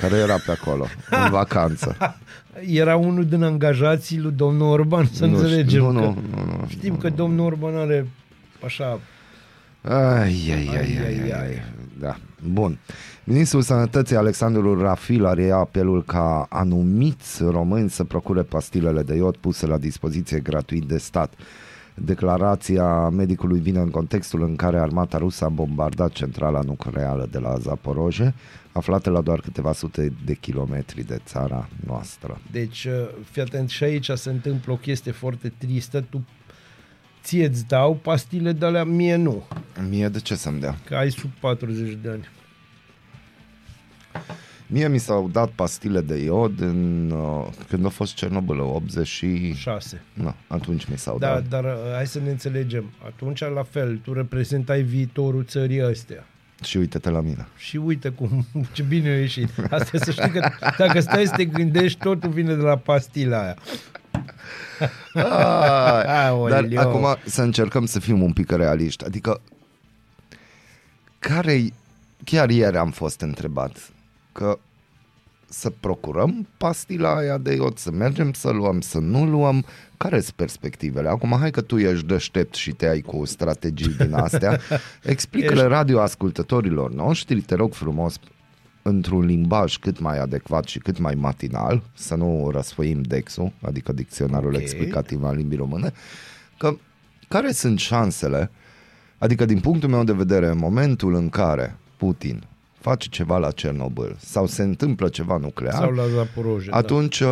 [0.00, 1.96] care era pe acolo, în vacanță.
[2.66, 5.82] Era unul din angajații lui domnul Orban, să Nu știu, înțelegem.
[5.82, 8.08] nu, că nu, nu, nu, Știm că domnul Orban are
[8.64, 9.00] așa...
[9.82, 11.62] Ai, ai, ai, ai, ai, ai.
[12.00, 12.16] Da.
[12.52, 12.78] Bun.
[13.24, 19.36] Ministrul Sănătății Alexandru Rafil a reia apelul ca anumiți români să procure pastilele de iod
[19.36, 21.32] puse la dispoziție gratuit de stat.
[22.04, 27.58] Declarația medicului vine în contextul în care armata rusă a bombardat centrala nucleară de la
[27.58, 28.34] Zaporoje,
[28.72, 32.40] aflată la doar câteva sute de kilometri de țara noastră.
[32.50, 36.00] Deci, uh, fii atent, și aici se întâmplă o chestie foarte tristă.
[36.00, 36.24] Tu
[37.22, 39.42] ție îți dau pastile de alea, mie nu.
[39.88, 40.78] Mie de ce să-mi dea?
[40.84, 42.28] Că ai sub 40 de ani.
[44.68, 49.52] Mie mi s-au dat pastile de iod în, uh, când a fost Cernobâl, 80 și...
[49.54, 50.02] 6.
[50.12, 51.48] Nu, atunci mi s-au Da, dat.
[51.48, 52.84] dar uh, hai să ne înțelegem.
[53.06, 56.26] Atunci, la fel, tu reprezentai viitorul țării astea.
[56.64, 57.46] Și uite-te la mine.
[57.56, 59.48] Și uite cum, ce bine a ieșit.
[59.70, 63.42] Asta e să știi că dacă stai să te gândești, totul vine de la pastila
[63.42, 63.56] aia.
[65.14, 66.78] Dar Aoleu.
[66.80, 69.04] acum să încercăm să fim un pic realiști.
[69.04, 69.40] Adică,
[71.18, 71.64] care
[72.24, 73.90] chiar ieri am fost întrebat
[74.36, 74.58] că
[75.48, 79.64] să procurăm pastila aia de iod, să mergem să luăm, să nu luăm,
[79.96, 81.08] care sunt perspectivele?
[81.08, 84.60] Acum, hai că tu ești deștept și te ai cu strategii din astea.
[85.02, 88.18] Explică-le Ești- radioascultătorilor noștri, te rog frumos,
[88.82, 94.54] într-un limbaj cât mai adecvat și cât mai matinal, să nu răsfoim DEX-ul, adică dicționarul
[94.54, 94.60] Ok.
[94.60, 95.92] explicativ al limbii române,
[96.58, 96.76] că
[97.28, 98.50] care sunt șansele,
[99.18, 102.42] adică din punctul meu de vedere, în momentul în care Putin
[102.90, 106.70] face ceva la Cernobâl sau se întâmplă ceva nuclear, Sau la Zaporoje.
[106.70, 106.76] da.
[106.76, 107.28] atunci uh,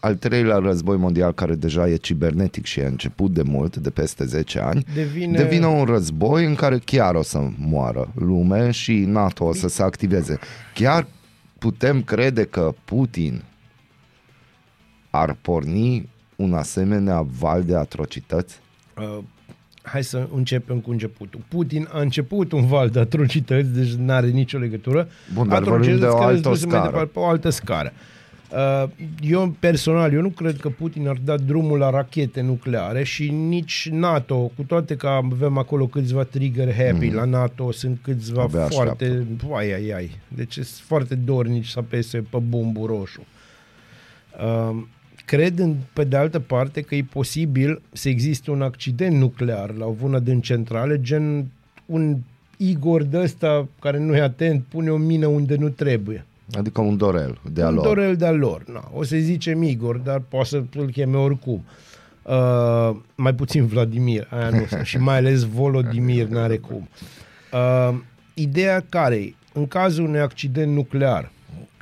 [0.00, 4.24] al treilea război mondial, care deja e cibernetic și e început de mult, de peste
[4.24, 9.44] 10 ani, Devine- devine un război în care chiar o să moară lume și NATO
[9.44, 10.38] o să se activeze.
[10.74, 11.06] Chiar
[11.58, 13.42] putem crede că Putin
[15.10, 18.60] ar porni un asemenea val de atrocități?
[19.84, 21.40] Uh, hai să începem cu începutul.
[21.48, 25.08] Putin a început un val de atrocități, deci nu are nicio legătură.
[25.34, 26.90] Bun, dar Atrocități vorbim de o care altă sunt duse mai scară.
[26.90, 27.92] departe, pe o altă scară.
[28.50, 28.88] Uh,
[29.20, 33.88] Eu personal, eu nu cred că Putin ar da drumul la rachete nucleare și nici
[33.92, 37.14] NATO, cu toate că avem acolo câțiva trigger happy mm.
[37.14, 42.24] la NATO, sunt câțiva Abia foarte, ai, ai, ai, deci sunt foarte dornici să apese
[42.30, 43.26] pe bumbul roșu.
[44.38, 44.82] Uh,
[45.24, 49.94] cred, în, pe de altă parte, că e posibil să existe un accident nuclear la
[50.00, 51.46] una din centrale, gen
[51.86, 52.16] un
[52.56, 56.24] Igor de ăsta care nu e atent, pune o mină unde nu trebuie.
[56.52, 57.84] Adică un dorel de-a un lor.
[57.84, 58.64] dorel de-a lor.
[58.72, 61.64] Na, o să zicem Igor, dar poate să îl cheme oricum.
[62.22, 64.84] Uh, mai puțin Vladimir, aia nu sunt.
[64.84, 66.88] și mai ales Volodimir n-are cum.
[67.52, 67.98] Uh,
[68.34, 69.34] ideea care e?
[69.52, 71.30] În cazul unui accident nuclear,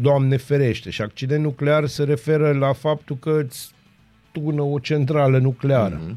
[0.03, 3.71] Doamne ferește, și accident nuclear se referă la faptul că îți
[4.33, 6.17] tună o centrală nucleară, mm-hmm.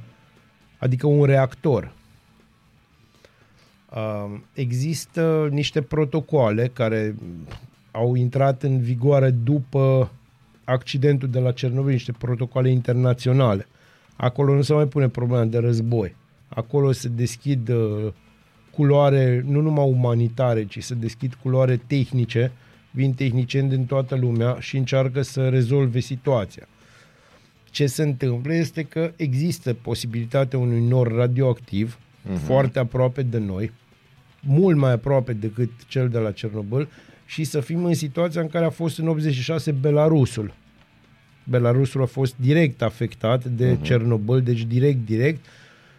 [0.77, 1.93] adică un reactor.
[3.89, 7.15] Uh, există niște protocoale care
[7.91, 10.11] au intrat în vigoare după
[10.63, 13.67] accidentul de la Cernobâl, niște protocoale internaționale.
[14.15, 16.15] Acolo nu se mai pune problema de război.
[16.47, 18.13] Acolo se deschid uh,
[18.71, 22.51] culoare nu numai umanitare, ci se deschid culoare tehnice,
[22.95, 26.67] vin tehnicieni din toată lumea și încearcă să rezolve situația.
[27.69, 32.43] Ce se întâmplă este că există posibilitatea unui nor radioactiv uh-huh.
[32.43, 33.71] foarte aproape de noi,
[34.39, 36.87] mult mai aproape decât cel de la Cernobâl
[37.25, 40.53] și să fim în situația în care a fost în 86 Belarusul.
[41.43, 43.81] Belarusul a fost direct afectat de uh-huh.
[43.81, 45.45] Cernobâl, deci direct, direct,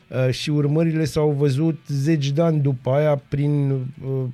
[0.08, 4.24] uh, și urmările s-au văzut zeci de ani după aia prin uh,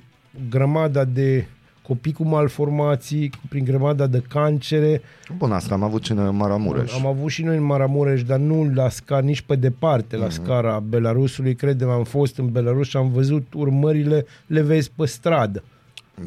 [0.49, 1.45] grămada de
[1.83, 5.01] copii cu malformații, prin grămada de cancere.
[5.37, 6.93] Bun, asta am avut și noi în Maramureș.
[6.93, 10.79] Am avut și noi în Maramureș, dar nu la scară, nici pe departe, la scara
[10.79, 11.55] Belarusului.
[11.55, 15.63] Credem, am fost în Belarus și am văzut urmările, le vezi pe stradă.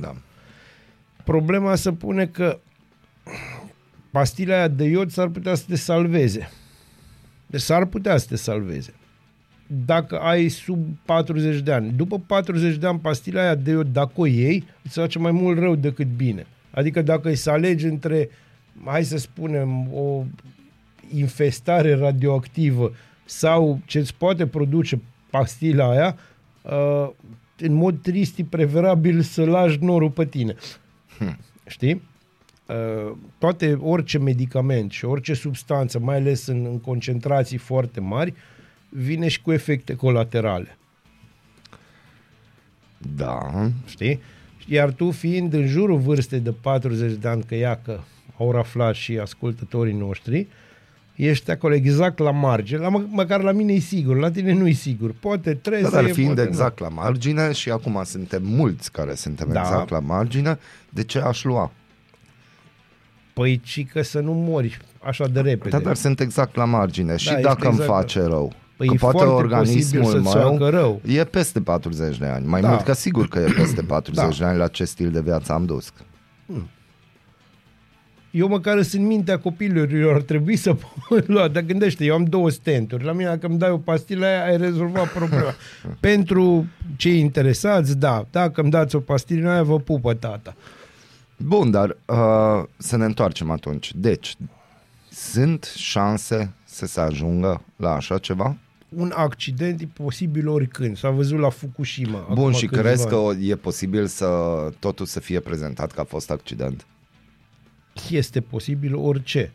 [0.00, 0.14] Da.
[1.24, 2.58] Problema se pune că
[4.10, 6.50] pastila aia de iod s-ar putea să te salveze.
[7.46, 8.94] Deci s-ar putea să te salveze.
[9.66, 11.92] Dacă ai sub 40 de ani.
[11.96, 15.58] După 40 de ani, pastila aia de iod, dacă o iei, îți face mai mult
[15.58, 16.46] rău decât bine.
[16.70, 18.28] Adică dacă îi să alegi între,
[18.84, 20.24] hai să spunem, o
[21.14, 22.92] infestare radioactivă
[23.24, 25.00] sau ce îți poate produce
[25.30, 26.16] pastila aia,
[26.62, 27.10] uh,
[27.58, 30.54] în mod trist e preferabil să lași norul pe tine.
[31.18, 31.38] Hm.
[31.66, 32.02] Știi?
[32.66, 38.34] Uh, toate, orice medicament și orice substanță, mai ales în, în concentrații foarte mari,
[38.96, 40.78] vine și cu efecte colaterale.
[43.16, 43.70] Da.
[43.86, 44.20] Știi?
[44.66, 48.00] Iar tu fiind în jurul vârstei de 40 de ani, că ia că
[48.38, 50.46] au aflat și ascultătorii noștri,
[51.14, 54.66] ești acolo exact la margine, la, mă, măcar la mine e sigur, la tine nu
[54.68, 55.14] e sigur.
[55.20, 58.92] Poate trebuie Da, să dar e, fiind poate exact la margine și acum suntem mulți
[58.92, 59.60] care suntem Da.
[59.60, 61.60] exact la margine, de ce aș lua?
[61.60, 61.70] Nu.
[63.32, 65.68] Păi, ci că să nu mori așa de repede.
[65.68, 68.52] Da, dar sunt exact la margine și ești dacă îmi exact face rău.
[68.76, 71.00] Păi că e poate foarte organismul posibil să-ți meu facă rău.
[71.06, 72.46] e peste 40 de ani.
[72.46, 72.68] Mai Da.
[72.68, 74.44] mult ca sigur că e peste 40 Da.
[74.44, 75.92] de ani la ce stil de viață am dus.
[78.30, 80.76] eu măcar sunt în mintea copilului, ar trebui să
[81.08, 81.48] pot lua.
[81.48, 83.04] Dar gândește, eu am două stenturi.
[83.04, 85.54] La mine, dacă îmi dai o pastilă aia, ai rezolvat problema.
[86.00, 88.26] Pentru cei interesați, da.
[88.30, 90.54] Dacă îmi dați o pastilă aia, vă pupă tata.
[91.36, 93.92] Bun, dar uh, să ne întoarcem atunci.
[93.94, 94.36] Deci,
[95.10, 98.56] sunt șanse să se ajungă la așa ceva?
[98.88, 100.96] Un accident e posibil oricând.
[100.96, 102.24] S-a văzut la Fukushima.
[102.28, 103.24] Bun, acum și câțiva crezi că ani.
[103.24, 104.26] o- e posibil să
[104.78, 106.86] totul să fie prezentat că a fost accident?
[108.10, 109.52] este posibil orice.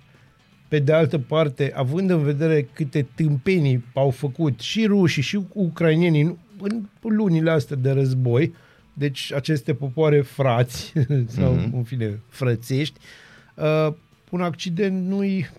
[0.67, 6.37] Pe de altă parte, având în vedere câte tâmpenii au făcut și rușii și ucrainienii
[6.61, 8.53] în lunile astea de război,
[8.93, 10.93] deci aceste popoare frați
[11.37, 11.75] sau Mhm.
[11.75, 12.99] în fine frățești,
[13.55, 13.93] uh,
[14.29, 15.49] un accident nu-i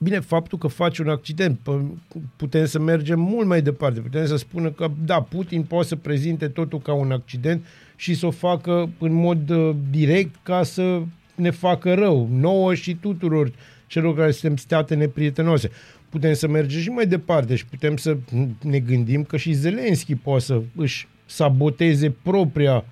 [0.00, 4.00] Bine, faptul că faci un accident, p- putem să mergem mult mai departe.
[4.00, 7.64] Putem să spună că, da, Putin poate să prezinte totul ca un accident
[7.96, 11.02] și să o facă în mod uh, direct ca să
[11.34, 13.52] ne facă rău, nouă și tuturor
[13.86, 15.70] celor care suntem state neprietenoase.
[16.08, 18.16] Putem să mergem și mai departe și putem să
[18.62, 22.84] ne gândim că și Zelenski poate să își saboteze propria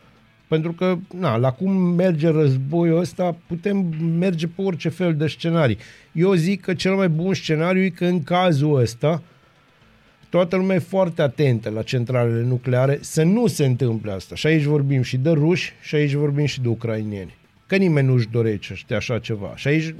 [0.48, 5.78] pentru că, na, la cum merge războiul ăsta, putem merge pe orice fel de scenarii.
[6.12, 9.22] Eu zic că cel mai bun scenariu e că în cazul ăsta
[10.28, 14.34] toată lumea e foarte atentă la centralele nucleare să nu se întâmple asta.
[14.34, 17.36] Și aici vorbim și de ruși și aici vorbim și de ucrainieni.
[17.66, 19.52] Că nimeni nu-și dorește așa ceva.
[19.56, 19.94] Și aici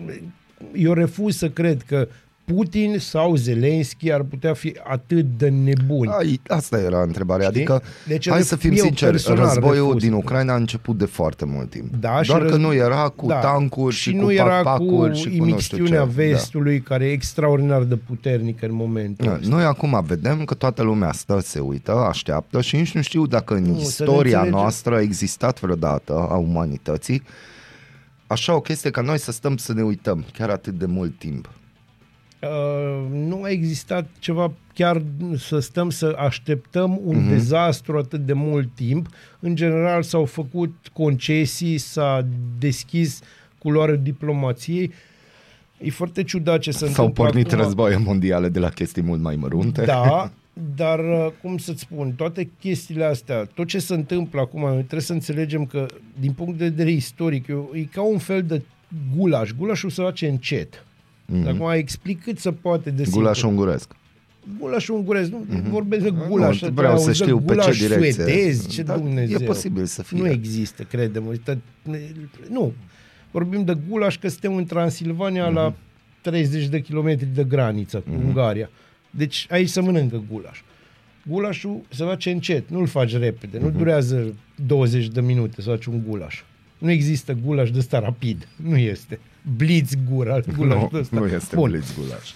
[0.75, 2.09] eu refuz să cred că
[2.55, 6.11] Putin sau Zelenski ar putea fi atât de nebuni.
[6.19, 7.49] Ai, asta era întrebarea.
[7.49, 7.57] Știi?
[7.61, 10.03] Adică, Deci hai eu- să fim eu sinceri, personal războiul refuz.
[10.03, 11.95] din Ucraina a început de foarte mult timp.
[12.01, 13.39] Da, și Doar că răz- nu era cu da.
[13.39, 16.11] tancuri și, și cu nu era cu pacpacuri și cu nu știu imixtiunea ce.
[16.15, 19.35] vestului care e extraordinar de puternică în momentul Da.
[19.35, 19.49] ăsta.
[19.49, 23.55] Noi acum vedem că toată lumea stă, se uită, așteaptă și nici nu știu dacă
[23.55, 24.51] în Nu, să ne istoria înțelegem.
[24.51, 27.23] noastră a existat vreodată a umanității
[28.27, 31.51] așa o chestie ca noi să stăm să ne uităm chiar atât de mult timp.
[32.43, 35.03] Uh, nu a existat ceva chiar
[35.37, 37.27] să stăm să așteptăm un Mhm.
[37.27, 37.31] uh-huh.
[37.31, 39.09] dezastru atât de mult timp.
[39.41, 42.27] În general s-au făcut concesii, s-a
[42.59, 43.21] deschis
[43.59, 44.93] culoarea diplomației.
[45.79, 47.59] E foarte ciudat ce se S-au întâmplă pornit acum.
[47.65, 49.85] războaie mondiale de la chestii mult mai mărunte.
[49.85, 50.31] Da,
[50.77, 55.01] dar uh, cum să-ți spun, toate chestiile astea, tot ce se întâmplă acum, noi trebuie
[55.01, 55.87] să înțelegem că,
[56.21, 58.63] din punct de vedere istoric, e, e ca un fel de
[59.17, 59.51] gulaș.
[59.59, 60.86] Gulașul se face încet.
[61.27, 61.47] Mm-hmm.
[61.47, 63.21] Acum explic cât se poate de simplu.
[63.21, 63.97] Gulaș unguresc.
[64.59, 65.71] Gulaș ungurez, nu mm-hmm.
[65.71, 66.61] vorbesc de gulaș.
[66.61, 68.13] Nu, vreau să auzi de știu pe ce gulaș direcție.
[68.13, 69.39] Suedez, ce Da, Dumnezeu.
[69.41, 70.19] e posibil să fie.
[70.19, 71.27] Nu există, credem.
[71.27, 71.59] Uite,
[72.51, 72.73] nu.
[73.31, 75.55] Vorbim de gulaș că suntem în Transilvania mm-hmm.
[75.55, 75.75] la
[76.21, 78.25] 30 de kilometri de graniță cu mm-hmm.
[78.27, 78.71] Ungaria.
[79.11, 80.61] Deci aici se mănâncă gulaș.
[81.29, 84.35] Gulașul se face încet, nu-l faci repede, nu durează
[84.67, 86.43] 20 de minute să faci un gulaș.
[86.79, 89.19] Nu există gulaș de ăsta rapid, nu este.
[89.57, 91.19] Blitz gura, gulașul Nu, ăsta.
[91.19, 91.71] nu este Bun.
[91.71, 92.31] blitz gulaș.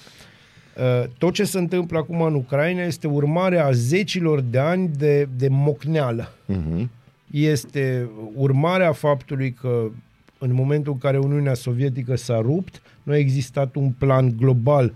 [0.77, 5.29] Uh, tot ce se întâmplă acum în Ucraina este urmarea a zecilor de ani de,
[5.37, 6.33] de mocneală.
[6.53, 6.87] Uh-huh.
[7.31, 9.91] Este urmarea faptului că
[10.39, 14.93] în momentul în care Uniunea Sovietică s-a rupt, nu a existat un plan global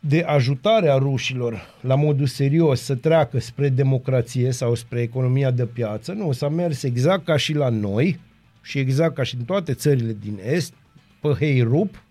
[0.00, 5.64] de ajutare a rușilor la modul serios să treacă spre democrație sau spre economia de
[5.64, 8.18] piață, nu, s-a mers exact ca și la noi
[8.62, 10.72] și exact ca și în toate țările din Est,
[11.20, 12.02] pe hei rup,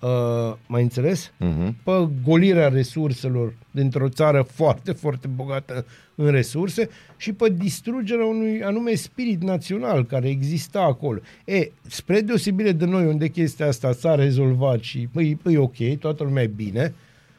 [0.00, 1.32] uh, mai înțeles?
[1.36, 1.76] Mhm.
[1.82, 8.94] Pe golirea resurselor dintr-o țară foarte, foarte bogată în resurse și pe distrugerea unui anume
[8.94, 11.20] spirit național care exista acolo.
[11.44, 16.22] E, spre deosebire de noi, unde chestia asta s-a rezolvat și păi, păi ok, toată
[16.22, 16.94] lumea e bine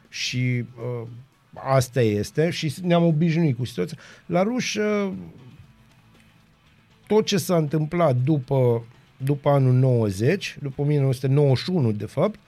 [0.08, 1.08] și uh,
[1.54, 3.98] asta este și ne-am obișnuit cu situația.
[4.26, 5.12] La ruși, uh,
[7.12, 8.84] tot ce s-a întâmplat după,
[9.16, 12.38] după anul 90, după 1991 de fapt,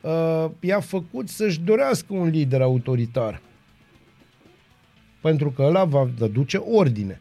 [0.00, 3.40] uh, i-a făcut să-și dorească un lider autoritar.
[5.20, 7.20] Pentru că ăla va aduce ordine.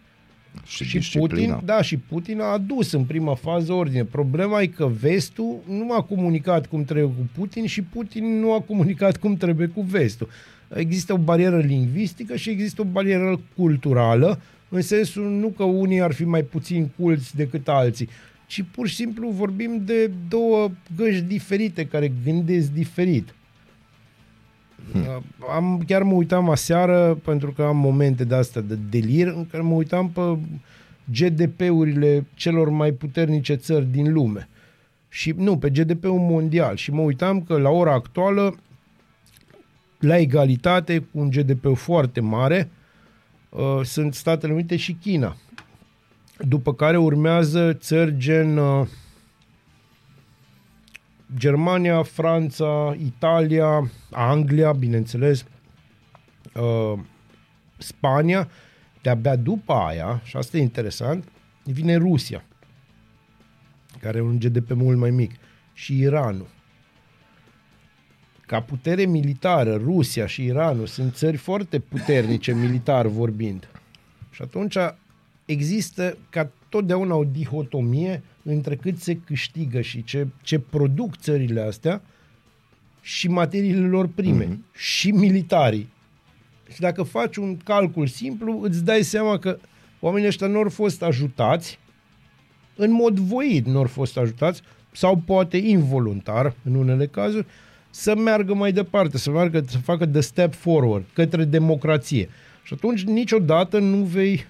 [0.65, 1.53] Și, Și disciplina.
[1.53, 4.03] Putin, da, și Putin a adus în prima fază ordine.
[4.03, 8.59] Problema e că vestul nu a comunicat cum trebuie cu Putin și Putin nu a
[8.59, 10.29] comunicat cum trebuie cu vestul.
[10.73, 14.39] Există o barieră lingvistică și există o barieră culturală,
[14.73, 18.09] în sensul nu că unii ar fi mai puțin culți decât alții,
[18.47, 23.35] ci pur și simplu vorbim de două găși diferite care gândesc diferit.
[24.91, 25.23] Hmm.
[25.53, 29.63] Am, chiar mă uitam aseară, pentru că am momente de astea de delir, în care
[29.63, 30.37] mă uitam pe
[31.11, 34.49] GDP-urile celor mai puternice țări din lume.
[35.09, 36.75] Și nu, pe GDP-ul mondial.
[36.75, 38.55] Și mă uitam că la ora actuală,
[39.99, 42.82] la egalitate, cu un GDP foarte mare, uh,
[43.83, 45.35] sunt Statele Unite și China.
[46.37, 48.87] După care urmează țări gen uh,
[51.37, 55.45] Germania, Franța, Italia, Anglia, bineînțeles,
[56.53, 56.99] uh,
[57.77, 58.49] Spania,
[59.01, 61.27] de-abia după aia, și asta e interesant,
[61.63, 62.43] vine Rusia,
[63.99, 65.31] care are un GDP mult mai mic,
[65.73, 66.47] și Iranul.
[68.53, 73.69] Ca putere militară, Rusia și Iranul sunt țări foarte puternice militar vorbind.
[74.31, 74.75] Și atunci
[75.45, 82.01] există ca totdeauna o dihotomie între cât se câștigă și ce, ce produc țările astea
[83.01, 84.75] și materiile lor prime mm-hmm.
[84.75, 85.89] și militarii.
[86.73, 89.57] Și dacă faci un calcul simplu, îți dai seama că
[89.99, 91.79] oamenii ăștia nu au fost ajutați
[92.75, 94.61] în mod voit, nu au fost ajutați
[94.91, 97.45] sau poate involuntar, în unele cazuri,
[97.95, 102.29] să meargă mai departe, să meargă, să facă the step forward, către democrație.
[102.63, 104.45] Și atunci niciodată nu vei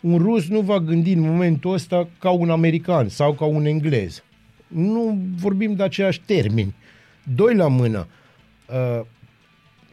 [0.00, 4.22] un rus nu va gândi în momentul ăsta ca un american sau ca un englez.
[4.66, 6.74] Nu vorbim de aceiași termeni.
[7.34, 8.06] Doi la mână,
[8.66, 9.04] uh,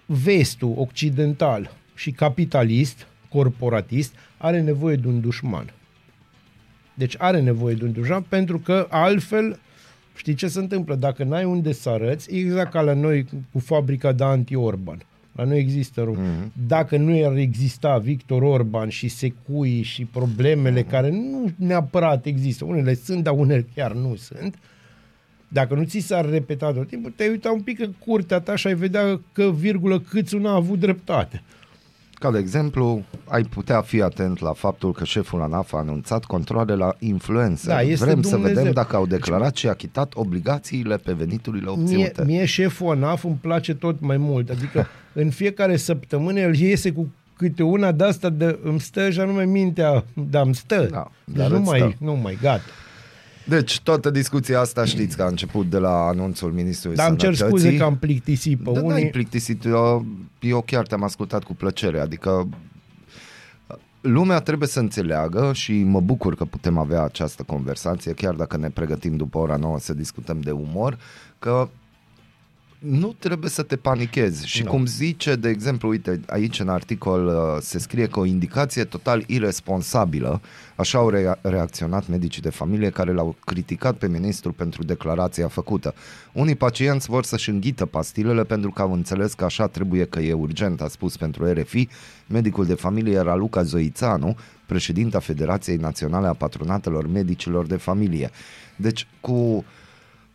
[0.05, 5.73] vestul occidental și capitalist, corporatist, are nevoie de un dușman.
[6.93, 9.59] Deci are nevoie de un dușman pentru că altfel
[10.15, 10.95] știi ce se întâmplă?
[10.95, 14.97] Dacă n-ai unde să arăți, e exact ca la noi cu fabrica de anti-Orban.
[15.31, 16.15] La noi există rom.
[16.15, 16.51] Mm-hmm.
[16.67, 20.89] Dacă nu ar exista Victor Orban și secui și problemele mm-hmm.
[20.89, 24.55] care nu neapărat există, unele sunt, dar unele chiar nu sunt,
[25.47, 28.67] dacă nu ți s-ar repeta tot timpul, te-ai uita un pic în curtea ta și
[28.67, 31.43] ai vedea că, virgulă, câți una a avut dreptate.
[32.19, 36.75] Ca de exemplu, ai putea fi atent la faptul că șeful ANAF a anunțat controle
[36.75, 37.67] la influență.
[37.69, 38.55] Da, este Vrem să Dumnezeu.
[38.57, 42.23] vedem dacă au declarat și achitat obligațiile pe veniturile Mie, obținute.
[42.25, 44.49] mie șeful ANAF îmi place tot mai mult.
[44.49, 49.19] Adică în fiecare săptămână el iese cu câte una de asta de îmi stă și
[49.19, 50.87] anume mintea, dar îmi stă.
[50.91, 51.93] Da, deci dar nu îți mai, stă.
[51.97, 52.61] nu mai, gata.
[53.47, 57.33] Deci, toată discuția asta știți că a început de la anunțul Ministrului Dar îmi cer
[57.35, 57.63] Sănătății.
[57.65, 58.89] scuze că am plictisit pe Da, unii.
[58.89, 59.65] n-ai plictisit.
[59.65, 60.05] Eu,
[60.39, 61.99] eu chiar te-am ascultat cu plăcere.
[61.99, 62.47] Adică
[64.01, 68.69] lumea trebuie să înțeleagă și mă bucur că putem avea această conversație, chiar dacă ne
[68.69, 70.97] pregătim după ora 9 să discutăm de umor,
[71.39, 71.69] că
[72.79, 74.69] nu trebuie să te panichezi și Nu.
[74.69, 79.23] cum zice, de exemplu, uite, aici în articol uh, se scrie că o indicație total
[79.27, 80.41] irresponsabilă,
[80.75, 85.93] așa au rea- reacționat medicii de familie care l-au criticat pe ministru pentru declarația făcută.
[86.33, 90.33] Unii pacienți vor să-și înghită pastilele pentru că au înțeles că așa trebuie că e
[90.33, 91.87] urgent, a spus pentru RFI
[92.27, 94.35] medicul de familie Raluca Zoițanu,
[94.65, 98.29] președinta Federației Naționale a Patronatelor Medicilor de Familie.
[98.75, 99.65] Deci cu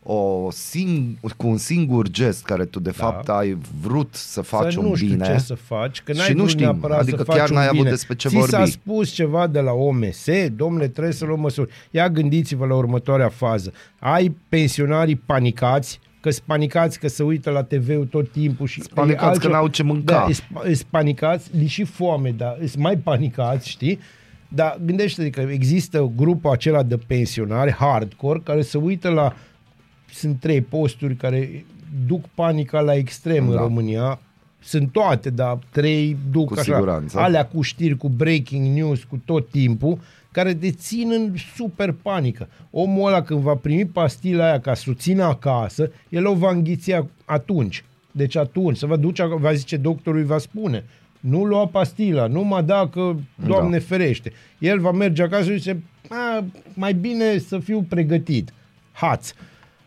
[0.02, 3.04] o sing- cu un singur gest care tu de Da.
[3.04, 6.24] fapt ai vrut să faci să un nu știu bine ce să faci, că n-ai
[6.24, 7.90] și nu vrut știm, neapărat adică să faci chiar un n-ai avut bine.
[7.90, 8.70] despre ce Ți s-a vorbi.
[8.70, 11.70] spus ceva de la OMS, domnule, trebuie să luăm măsuri.
[11.90, 13.72] Ia gândiți-vă la următoarea fază.
[13.98, 18.92] Ai pensionarii panicați, că sunt panicați că se uită la TV-ul tot timpul și Sunt
[18.92, 20.26] panicați e altceva- că n-au ce mânca.
[20.26, 23.98] Da, sunt panicați, li și foame, dar sunt mai panicați, știi?
[24.48, 29.34] Dar gândește că există grupul acela de pensionari hardcore care se uită la
[30.12, 31.64] sunt trei posturi care
[32.07, 33.51] duc panica la extrem da.
[33.51, 33.62] în Da.
[33.62, 34.18] România.
[34.62, 36.62] Sunt toate, dar trei duc Cu așa.
[36.62, 37.18] siguranță.
[37.18, 39.99] Alea cu știri, cu breaking news, cu tot timpul,
[40.33, 42.49] care te țin în super panică.
[42.70, 46.51] Omul ăla când va primi pastila aia ca să o țină acasă, el o va
[46.51, 46.92] înghiți
[47.25, 47.85] atunci.
[48.12, 50.84] Deci atunci, să vă duce, va zice doctorul, îi va spune,
[51.20, 53.16] nu lua pastila, numai dacă,
[53.47, 53.84] Doamne da.
[53.87, 54.32] ferește.
[54.59, 58.53] El va merge acasă și zice, "A, mai bine să fiu pregătit.
[58.93, 59.32] Haț.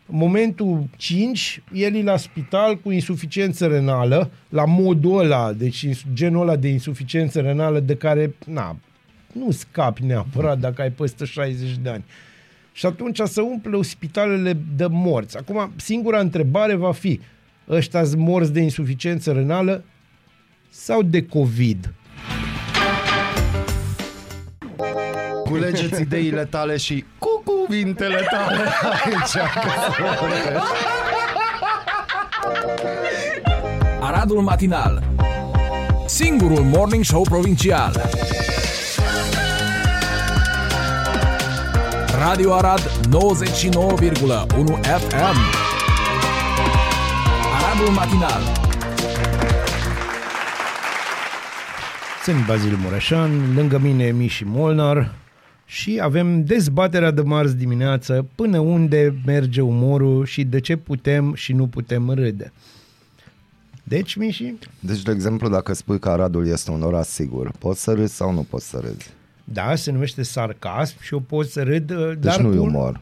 [0.06, 6.04] În momentul 5, el e la spital cu insuficiență renală, la modul ăla, deci ins-
[6.12, 8.76] genul ăla de insuficiență renală de care, na,
[9.32, 12.04] nu scapi neapărat dacă ai peste 60 de ani.
[12.72, 15.36] Și atunci să umple spitalele de morți.
[15.36, 17.20] Acum, singura întrebare va fi,
[17.68, 19.84] ăștia morți de insuficiență renală
[20.68, 21.94] sau de COVID?
[25.44, 28.58] Culegeți ideile tale și cu cuvintele tale.
[29.04, 29.36] Aici.
[34.00, 35.02] Aradul Matinal.
[36.06, 38.10] Singurul Morning Show Provincial.
[42.18, 42.88] Radio Arad 99,1
[44.82, 45.36] FM
[47.56, 48.42] Aradul Matinal.
[52.22, 55.23] Sunt Bazil Mureșan, lângă mine Miși Molnar
[55.74, 61.52] și avem dezbaterea de marți dimineață până unde merge umorul și de ce putem și
[61.52, 62.52] nu putem râde.
[63.82, 67.92] Deci, Miși, Deci, de exemplu, dacă spui că Aradul este un oraș sigur, poți să
[67.92, 69.10] râzi sau nu poți să râzi?
[69.44, 73.00] da, se numește sarcasm și eu pot să râd, Deci dar nu e cu- umor.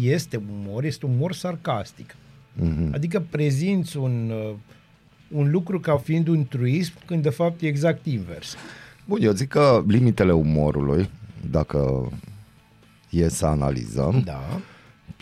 [0.00, 2.14] Este umor, este umor sarcastic.
[2.52, 2.90] Mhm.
[2.94, 4.54] Adică prezinți un, uh,
[5.30, 8.54] un lucru ca fiind un truism când de fapt e exact invers.
[9.04, 11.08] Bun, eu zic că limitele umorului,
[11.50, 12.08] dacă
[13.10, 14.60] e să analizăm, Da.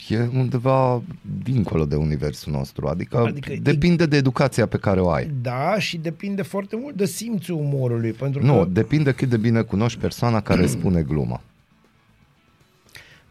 [0.09, 1.03] e undeva
[1.43, 2.87] dincolo de universul nostru.
[2.87, 5.31] Adică, Adică adică depinde de educația pe care o ai.
[5.43, 8.69] Da, și depinde foarte mult de simțul umorului, pentru Nu, că...
[8.71, 11.41] depinde cât de bine cunoști persoana care spune gluma.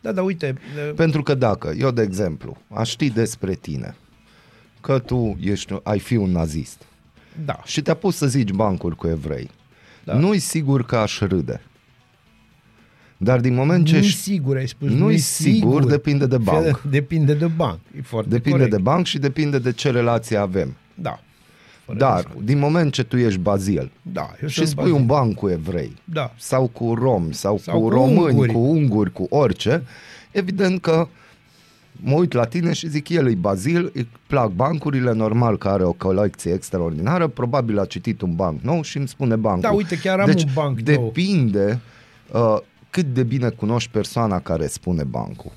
[0.02, 0.56] Da, da, uite,
[0.88, 3.96] uh, Pentru că dacă, eu de exemplu, aș ști despre tine
[4.82, 6.82] că tu ești, ai fi un nazist
[7.46, 9.50] da, și te-a pus să zici bancuri cu evrei,
[10.04, 10.14] Da.
[10.14, 10.20] da.
[10.20, 11.62] nu-i sigur că aș râde.
[13.24, 14.90] Dar din moment ce nu-i ești- sigur, ai spus.
[14.90, 16.82] nu-i sigur, depinde de banc.
[16.82, 18.76] Depinde de banc, e foarte depinde corect.
[18.76, 20.76] de banc și depinde de ce relație avem.
[20.94, 21.20] Da.
[21.86, 22.42] Fără Dar, discuție.
[22.46, 24.98] din moment ce tu ești bazil da, eu și sunt spui bazil.
[25.00, 26.34] un banc cu evrei, Da.
[26.38, 28.52] sau cu romi, sau, Sau cu cu români, unguri.
[28.52, 29.84] cu unguri, cu orice,
[30.32, 31.08] evident că
[31.92, 35.84] mă uit la tine și zic, el e bazil, îi plac bancurile, normal că are
[35.84, 39.62] o colecție extraordinară, probabil a citit un banc nou și îmi spune bancul.
[39.62, 40.96] Da, uite, chiar am deci, un banc nou.
[40.96, 41.80] depinde
[42.32, 42.58] uh,
[42.94, 45.52] cât de bine cunoști persoana care spune bancul.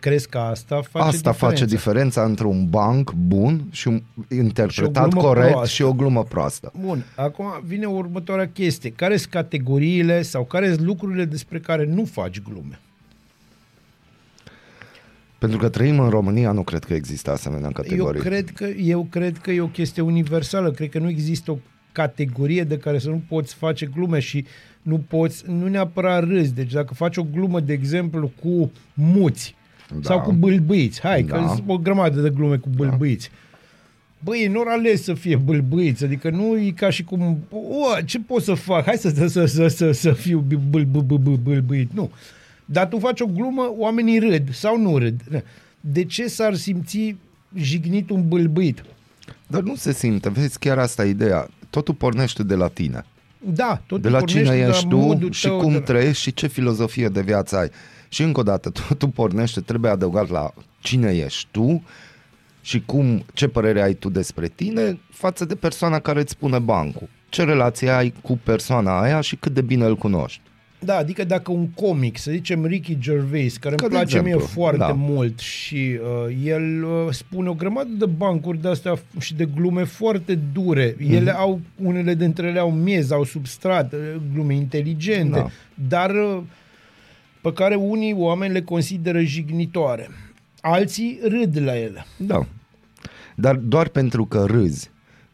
[0.00, 1.74] Crezi că asta face Asta face diferența?
[1.76, 5.68] diferența între un banc bun și un interpretat glumă corect proastă.
[5.74, 6.72] și o glumă proastă.
[6.80, 8.90] Bun, acum vine următoarea chestie.
[8.90, 12.80] Care sunt categoriile sau care sunt lucrurile despre care nu faci glume?
[15.38, 18.20] Pentru că trăim în România, nu cred că există asemenea Eu categorii.
[18.20, 20.70] cred, că, eu cred că e o chestie universală.
[20.70, 21.58] Cred că nu există o
[21.92, 24.44] categorie de care să nu poți face glume și
[24.82, 26.54] nu poți, nu neapărat râzi.
[26.54, 29.54] Deci dacă faci o glumă, de exemplu, cu muți
[29.88, 29.96] Da.
[30.02, 31.48] sau cu bâlbâiți, hai, că Da.
[31.48, 33.30] sunt o grămadă de glume cu bâlbâiți.
[34.24, 38.42] Băi, nu ales să fie bâlbâiți, adică nu e ca și cum, o, ce pot
[38.42, 38.84] să fac?
[38.84, 40.38] Hai să, să, să, să, să fiu
[40.70, 41.92] bâl, bâl, bâl, bâl, bâlbâit.
[41.92, 42.10] Nu.
[42.64, 45.44] Dar tu faci o glumă, oamenii râd sau nu râd.
[45.80, 47.14] De ce s-ar simți
[47.56, 48.82] jignit un bâlbâit?
[49.46, 51.48] Dar nu se simte, vezi, chiar asta e ideea.
[51.70, 53.04] Totul pornește de la tine.
[53.44, 55.80] Da, tot De la cine ești tu modul și tău cum de...
[55.80, 57.70] trăiești și ce filozofie de viață ai.
[58.08, 61.82] Și încă o dată, totul pornește, trebuie adăugat la cine ești tu
[62.60, 67.08] și cum, ce părere ai tu despre tine față de persoana care îți spune bancul.
[67.28, 70.40] Ce relație ai cu persoana aia și cât de bine îl cunoști.
[70.84, 74.38] Da, adică dacă un comic, să zicem Ricky Gervais, care Ca îmi de place exemplu,
[74.38, 74.92] mie foarte da.
[74.92, 79.84] mult și uh, el uh, spune o grămadă de bancuri de astea și de glume
[79.84, 80.96] foarte dure.
[80.98, 81.12] Mhm.
[81.14, 83.98] Ele au, unele dintre ele au miez, au substrat, uh,
[84.32, 85.50] glume inteligente, Da.
[85.88, 86.38] dar uh,
[87.40, 90.08] pe care unii oameni le consideră jignitoare.
[90.60, 92.06] Alții râd la ele.
[92.16, 92.46] Da.
[93.34, 94.90] Dar doar pentru că râzi,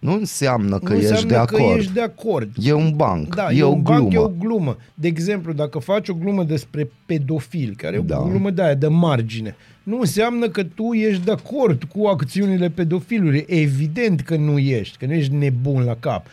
[0.07, 1.73] nu înseamnă că nu ești înseamnă de acord.
[1.73, 2.51] că ești de acord.
[2.61, 4.01] E un banc, Da, e, o un glumă.
[4.01, 4.77] banc, e o glumă.
[4.95, 8.21] De exemplu, dacă faci o glumă despre pedofil, care e Da.
[8.21, 12.69] o glumă de aia, de margine, nu înseamnă că tu ești de acord cu acțiunile
[12.69, 13.45] pedofilului.
[13.49, 16.27] Evident că nu ești, că nu ești nebun la cap.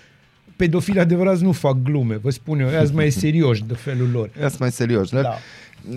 [0.64, 4.30] Pedofili adevărați nu fac glume, vă spun eu, ea mai serioși de felul lor.
[4.42, 5.10] Ia mai serios.
[5.10, 5.22] Da.
[5.22, 5.34] Da.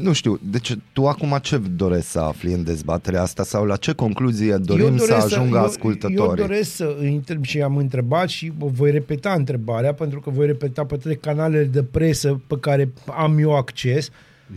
[0.02, 3.92] Nu știu, deci tu acum ce dorești să afli în dezbaterea asta sau la ce
[3.92, 6.18] concluzie dorim să ajungă eu, ascultătorii?
[6.40, 10.30] Eu doresc să îi întreb și am întrebat și o voi repeta întrebarea pentru că
[10.30, 14.08] voi repeta pe toate canalele de presă pe care am eu acces.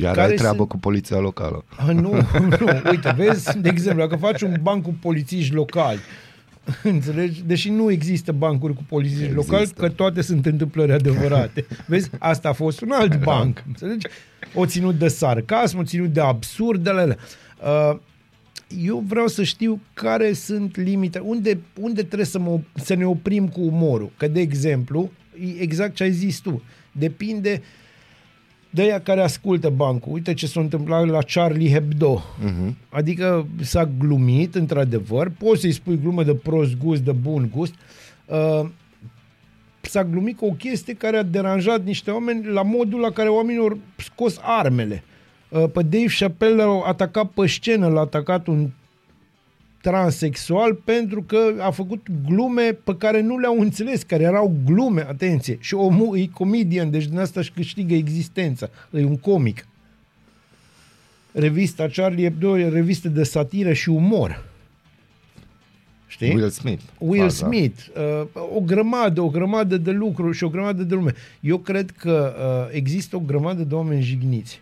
[0.01, 1.63] Iar care ai treabă sunt- cu poliția locală.
[1.77, 2.11] Ah, Nu,
[2.59, 5.99] nu, uite, vezi, de exemplu, dacă faci un banc cu polițiști locali,
[6.83, 7.43] Înțelegi?
[7.45, 9.51] Deși nu există bancuri cu polițiști Există.
[9.51, 11.65] locali, că toate sunt întâmplări adevărate.
[11.87, 12.09] Vezi?
[12.19, 13.63] Asta a fost un alt banc.
[13.67, 14.07] Înțelegi?
[14.53, 17.17] O ținut de sarcasm, o ținut de absurdele alea.
[17.91, 17.99] Uh,
[18.83, 23.47] eu vreau să știu care sunt limite, unde, unde trebuie să, mă, să ne oprim
[23.47, 24.11] cu umorul.
[24.17, 27.61] Că, de exemplu, e exact ce ai zis tu, depinde
[28.69, 30.13] de aia care ascultă bancul.
[30.13, 32.23] Uite ce s-a întâmplat la Charlie Hebdo.
[32.45, 32.73] Uh-huh.
[32.89, 37.73] Adică s-a glumit, într-adevăr, poți să-i spui glumă de prost gust, de bun gust,
[38.25, 38.69] uh,
[39.81, 43.61] s-a glumit cu o chestie care a deranjat niște oameni la modul la care oamenii
[43.61, 45.03] au scos armele.
[45.49, 48.69] Uh, Pe Dave Chappelle l-au atacat pe scenă, l-a atacat un
[49.81, 55.57] transexual pentru că a făcut glume pe care nu le-au înțeles, care erau glume, atenție.
[55.59, 58.69] Și omul e comedian, deci din asta își câștigă existența.
[58.91, 59.67] E un comic.
[61.31, 64.47] Revista Charlie Hebdo e o revistă de satiră și umor.
[66.07, 66.33] Știi?
[66.33, 66.83] Will Smith.
[66.97, 67.45] Will faza.
[67.45, 71.13] Smith, uh, o grămadă, o grămadă de lucruri și o grămadă de lume.
[71.39, 74.61] Eu cred că uh, există o grămadă de oameni jigniți.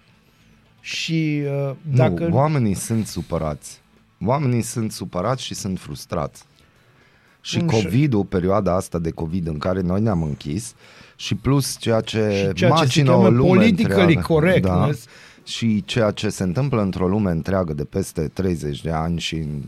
[0.82, 2.28] Și uh, dacă...
[2.28, 3.82] Nu, oamenii sunt supărați.
[4.26, 6.44] Oamenii sunt supărați și sunt frustrați.
[7.42, 10.74] Și Însă- COVID-ul, perioada asta de COVID în care noi ne-am închis
[11.16, 15.06] și plus ceea ce, Și ceea ce se macină o cheamă lume politically întreagă, correctness.
[15.06, 15.12] da,
[15.44, 19.62] și ceea ce se întâmplă într-o lume întreagă de peste 30 de ani și în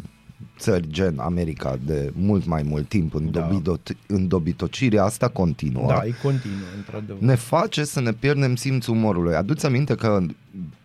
[0.60, 3.40] țări gen America de mult mai mult timp în, Da.
[3.40, 7.22] dobidot, în dobitocirea asta continuă Da, e continuă, într-adevăr.
[7.22, 9.36] ne face să ne pierdem simțul umorului.
[9.36, 10.20] Aduți aminte că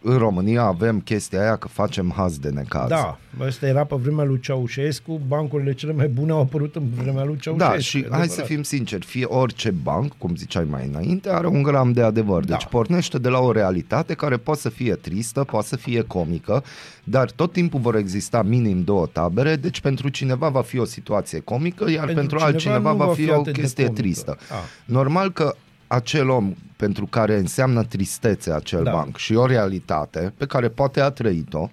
[0.02, 2.88] în România avem chestia aia că facem haz de necaz.
[2.88, 7.24] Da, asta era pe vremea lui Ceaușescu, bancurile cele mai bune au apărut în vremea
[7.24, 7.72] lui Ceaușescu.
[7.72, 8.30] Da, și e hai adevărat.
[8.30, 12.44] să fim sinceri, fie orice banc, cum ziceai mai înainte, are un gram de adevăr.
[12.44, 12.52] Da.
[12.56, 16.62] Deci pornește de la o realitate care poate să fie tristă, poate să fie comică,
[17.04, 21.40] dar tot timpul vor exista minim două tabere, deci pentru cineva va fi o situație
[21.40, 23.60] comică, iar pentru, Pentru pentru cineva altcineva nu va va fi fi o atât de
[23.60, 24.02] chestie comică.
[24.02, 24.36] tristă.
[24.50, 24.56] Ah.
[24.84, 25.54] Normal că
[25.86, 28.90] acel om pentru care înseamnă tristețe acel Da.
[28.92, 31.70] banc și o realitate pe care poate a trăit-o,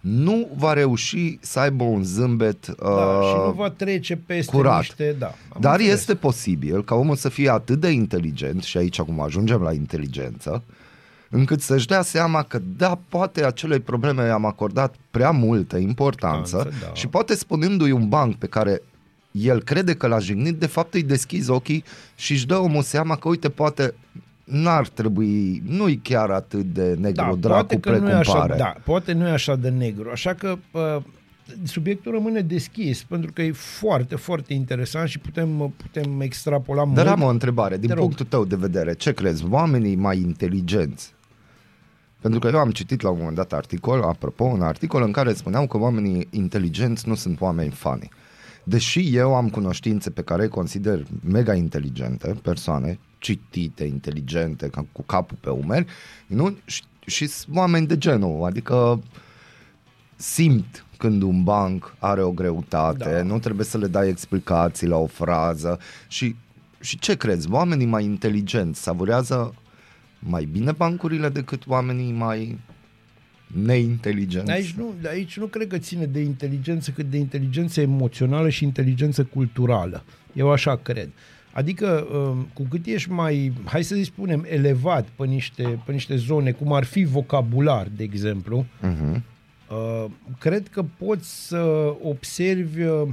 [0.00, 4.78] nu va reuși să aibă un zâmbet Da, și nu uh, va trece peste curat.
[4.78, 5.14] niște...
[5.18, 5.98] Da, am Dar înțeles.
[5.98, 10.62] este posibil ca omul să fie atât de inteligent, și aici acum ajungem la inteligență,
[11.34, 16.86] încât să-și dea seama că da, poate acelei probleme i-am acordat prea multă importanță Importanță,
[16.86, 16.94] da.
[16.94, 18.82] și poate spunându-i un banc pe care
[19.30, 23.16] el crede că l-a jignit, de fapt îi deschizi ochii și își dă omul seama
[23.16, 23.94] că uite, poate
[24.44, 28.32] n-ar trebui, nu-i chiar atât de negru da, dracu poate că nu e precum așa,
[28.38, 28.54] pare.
[28.56, 30.10] Da, poate nu e așa de negru.
[30.12, 31.02] Așa că uh,
[31.64, 37.16] subiectul rămâne deschis, pentru că e foarte, foarte interesant și putem, putem extrapola Dar mult.
[37.16, 38.04] am o întrebare, din Te rog.
[38.04, 41.14] punctul tău de vedere, ce crezi, oamenii mai inteligenți?
[42.22, 45.32] Pentru că eu am citit la un moment dat articol, apropo, un articol în care
[45.32, 48.08] spuneau că oamenii inteligenți nu sunt oameni fani.
[48.64, 55.02] Deși eu am cunoștințe pe care îi consider mega inteligente, persoane citite, inteligente, ca- cu
[55.02, 55.86] capul pe umeri,
[56.26, 56.56] nu?
[56.64, 59.02] Și, și sunt oameni de genul, adică
[60.16, 63.22] simt când un banc are o greutate, Da.
[63.22, 66.36] nu trebuie să le dai explicații la o frază și,
[66.80, 69.54] și ce crezi, oamenii mai inteligenți savurează
[70.26, 72.58] mai bine bancurile decât oamenii mai
[73.46, 74.50] neinteligenți?
[74.50, 79.24] Aici nu, aici nu cred că ține de inteligență, cât de inteligență emoțională și inteligență
[79.24, 80.04] culturală.
[80.32, 81.08] Eu așa cred.
[81.52, 86.50] Adică, um, cu cât ești mai, hai să spunem, elevat pe niște, pe niște zone,
[86.50, 89.20] cum ar fi vocabular, de exemplu, Uh-huh.
[89.70, 90.04] uh,
[90.38, 93.08] cred că poți să observi uh,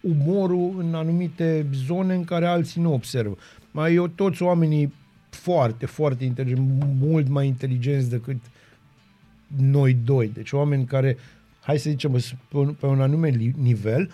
[0.00, 3.36] umorul în anumite zone în care alții nu observă.
[3.70, 4.92] Mai eu, toți oamenii
[5.34, 8.36] foarte, foarte inteligenți, mult mai inteligenți decât
[9.56, 10.30] noi doi.
[10.34, 11.16] Deci oameni care,
[11.60, 14.10] hai să zicem, sunt pe un, pe un anume li- nivel,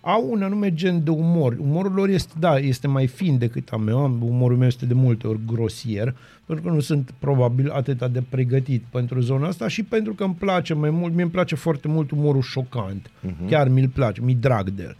[0.00, 1.56] au un anume gen de umor.
[1.58, 3.98] Umorul lor este, da, este mai fin decât a meu.
[3.98, 6.16] Am- Umorul meu este de multe ori grosier,
[6.46, 10.34] pentru că nu sunt probabil atât de pregătit pentru zona asta și pentru că îmi
[10.34, 13.08] place mai mult, mie îmi place foarte mult umorul șocant.
[13.08, 13.48] Uh-huh.
[13.48, 14.96] Chiar mi-l place, mi drag de el.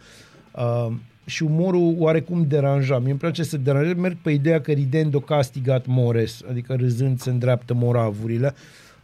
[0.51, 0.93] Uh,
[1.31, 2.99] și umorul oarecum deranja.
[2.99, 3.93] Mie îmi place să deranjez.
[3.93, 8.53] Merg pe ideea că ridendo castigat mores, adică râzând se îndreaptă moravurile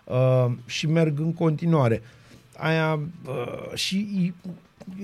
[0.03, 2.01] uh, și merg în continuare.
[2.57, 4.33] Aia uh, și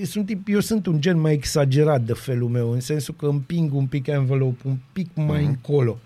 [0.03, 3.73] sunt tip, eu sunt un gen mai exagerat de felul meu, în sensul că împing
[3.73, 5.97] un pic envelope, un pic mai încolo.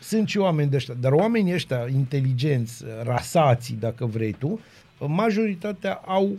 [0.00, 4.60] Sunt și oameni de ăștia, dar oamenii ăștia inteligenți, rasații, dacă vrei tu,
[5.06, 6.30] majoritatea au,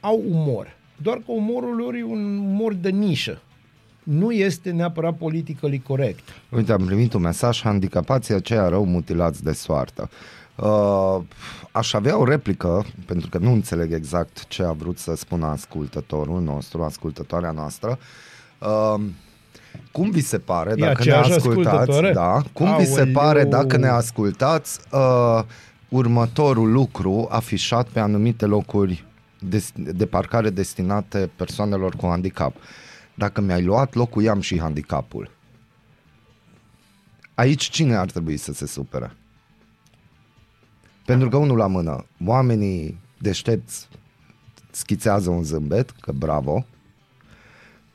[0.00, 0.76] au umor.
[0.96, 3.40] Doar că umorul lor e un umor de nișă.
[4.02, 6.28] Nu este neapărat politically corect.
[6.48, 10.10] Uite, am primit un mesaj, handicapații aceia rău mutilați de soartă.
[10.56, 11.20] Uh,
[11.72, 16.40] aș avea o replică, pentru că nu înțeleg exact ce a vrut să spună ascultătorul
[16.40, 17.98] nostru, ascultătoarea noastră.
[18.58, 19.00] Uh,
[19.92, 22.12] cum vi se pare, E dacă ne aceeași ascultați, ascultătoare?
[22.12, 23.12] da, cum vi se Aoleu!
[23.12, 25.42] pare dacă ne ascultați uh,
[25.88, 29.04] următorul lucru afișat pe anumite locuri
[29.48, 32.56] de, de parcare destinate persoanelor cu handicap.
[33.14, 35.30] Dacă mi-ai luat locul, i-am și handicapul.
[37.34, 39.16] Aici cine ar trebui să se supere?
[41.04, 43.88] Pentru că unul la mână, oamenii deștepți
[44.70, 46.66] schițează un zâmbet, că bravo.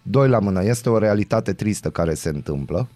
[0.01, 2.89] Doi la mână, este o realitate tristă care se întâmplă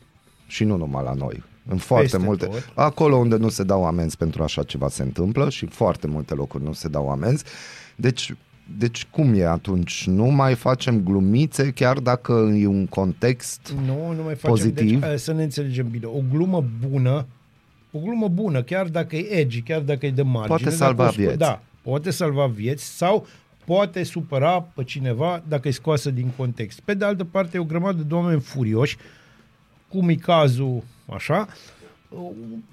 [0.48, 1.44] și nu numai la noi.
[1.68, 2.46] În foarte Peste multe.
[2.46, 2.72] tot.
[2.74, 6.64] Acolo unde nu se dau amenzi pentru așa ceva se întâmplă și foarte multe locuri
[6.64, 7.44] nu se dau amenzi.
[7.96, 8.34] Deci,
[8.78, 10.08] deci cum e atunci?
[10.08, 14.50] Nu mai facem glumițe chiar dacă e un context Nu, nu mai facem.
[14.50, 15.00] Pozitiv.
[15.00, 16.06] Deci, eh, să ne înțelegem bine.
[16.06, 17.26] O glumă bună,
[17.92, 20.48] o glumă bună, chiar dacă e edgy, chiar dacă e de margine.
[20.48, 21.38] Poate dacă salva o sco- vieți.
[21.38, 23.28] Da, poate salva vieți sau
[23.66, 26.80] poate supăra pe cineva dacă e scoasă din context.
[26.80, 28.98] Pe de altă parte, e o grămadă de oameni furioși,
[29.88, 30.84] cum e cazul
[31.14, 31.48] așa,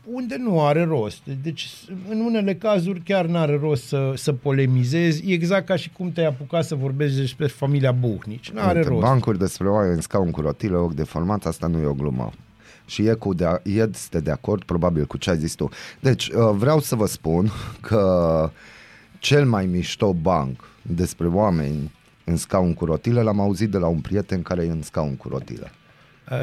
[0.05, 1.23] unde nu are rost.
[1.43, 1.69] Deci,
[2.09, 5.31] în unele cazuri chiar nu are rost să, să polemizezi.
[5.31, 8.51] E exact ca și cum te-ai apucat să vorbești despre familia Buhnici.
[8.51, 9.01] Nu are Uite, rost.
[9.01, 12.31] Bancuri despre oameni în scaun cu rotile, ochi de format, asta nu e o glumă.
[12.87, 15.69] Și e cu de, este de acord probabil cu ce ai zis tu.
[16.01, 18.51] Deci, uh, vreau să vă spun că
[19.19, 21.91] cel mai mișto banc despre oameni
[22.25, 25.29] în scaun cu rotile l-am auzit de la un prieten care e în scaun cu
[25.29, 25.73] rotile.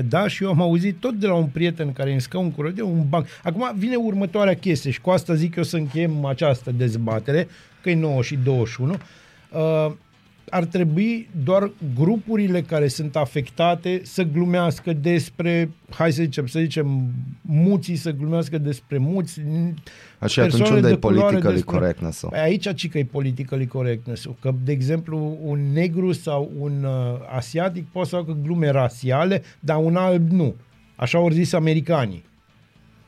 [0.08, 2.86] Da, și eu am auzit tot de la un prieten care îmi scaun cu rodeo,
[2.86, 3.28] un banc.
[3.44, 7.48] Acum vine următoarea chestie și cu asta zic eu să încheiem această dezbatere,
[7.82, 8.94] că e 9 și 21.
[9.52, 9.92] Uh,
[10.50, 17.12] ar trebui doar grupurile care sunt afectate să glumească despre, hai să zicem, să zicem,
[17.42, 19.42] muții să glumească despre muți.
[20.20, 22.30] Așa, atunci persoane unde de e culoare politically despre- correctness-ul?
[22.30, 27.20] Păi aici ci că e politically correctness Că, de exemplu, un negru sau un uh,
[27.36, 30.56] asiatic poate să facă glume rasiale, dar un alb nu.
[30.96, 32.24] Așa au zis americanii.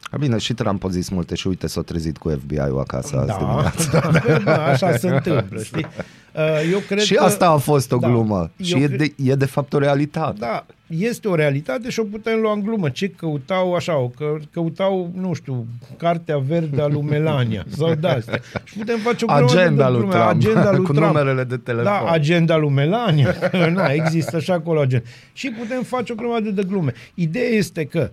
[0.10, 3.28] A, bine, și Trump a zis multe și uite s-a trezit cu FBI-ul acasă azi
[3.28, 4.12] Da, dimineața.
[4.26, 5.86] da, da, așa se întâmplă, știi?
[6.36, 8.52] Uh, Eu cred Și că, asta a fost o da, glumă.
[8.58, 10.36] eu Și e cre- de, e de fapt o realitate.
[10.40, 12.90] Da, este o realitate și o putem lua în glumă.
[12.90, 15.66] Ce căutau așa, o că, căutau, nu știu,
[15.98, 18.40] cartea verde a lui Melania sau de astea.
[18.64, 20.14] Și putem face o grămadă Agenda de lui glume.
[20.14, 21.06] Trump, agenda lui cu Trump.
[21.08, 21.84] numerele de telefon.
[21.84, 23.36] Da, agenda lui Melania.
[23.74, 25.06] Na, există și acolo agenda.
[25.34, 26.94] Și putem face o grămadă de glume.
[27.14, 28.10] Ideea este că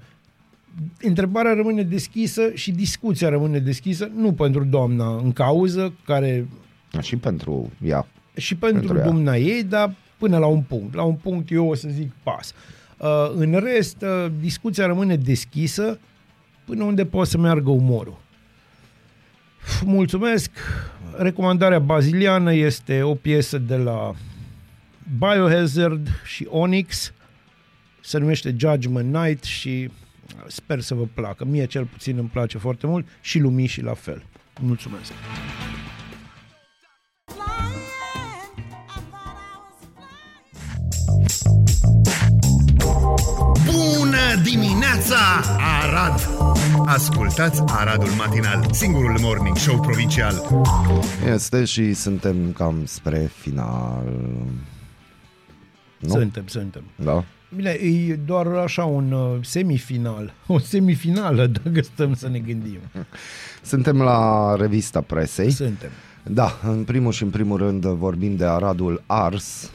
[1.01, 6.49] întrebarea rămâne deschisă și discuția rămâne deschisă, nu pentru doamna în cauză, care
[7.03, 8.07] Și pentru ea.
[8.37, 9.03] și pentru, Pentru ea.
[9.03, 10.95] pentru dumnea ei, dar până la un punct.
[10.95, 12.53] La un punct eu o să zic pas.
[12.99, 15.99] Uh, în rest, uh, discuția rămâne deschisă
[16.65, 18.19] până unde poate să meargă umorul.
[19.85, 20.51] Mulțumesc!
[21.17, 24.15] Recomandarea baziliană este o piesă de la
[25.19, 27.13] Biohazard și Onyx.
[28.01, 29.91] Se numește Judgment Night și
[30.47, 31.45] sper să vă placă.
[31.45, 34.23] Mie cel puțin îmi place foarte mult și lumii și la fel.
[34.61, 35.13] Mulțumesc!
[43.65, 45.17] Bună dimineața,
[45.83, 46.29] Arad!
[46.87, 50.65] Ascultați Aradul Matinal, singurul morning show provincial.
[51.33, 54.13] Este și suntem cam spre final.
[55.99, 56.09] Nu?
[56.09, 56.83] Suntem, suntem.
[56.97, 57.25] Da?
[57.55, 62.79] Bine, e doar așa un uh, semifinal, o semifinală, dacă stăm să ne gândim.
[63.63, 65.51] Suntem la revista presei.
[65.51, 65.91] Suntem.
[66.23, 69.71] Da, în primul și în primul rând vorbim de Aradul ars,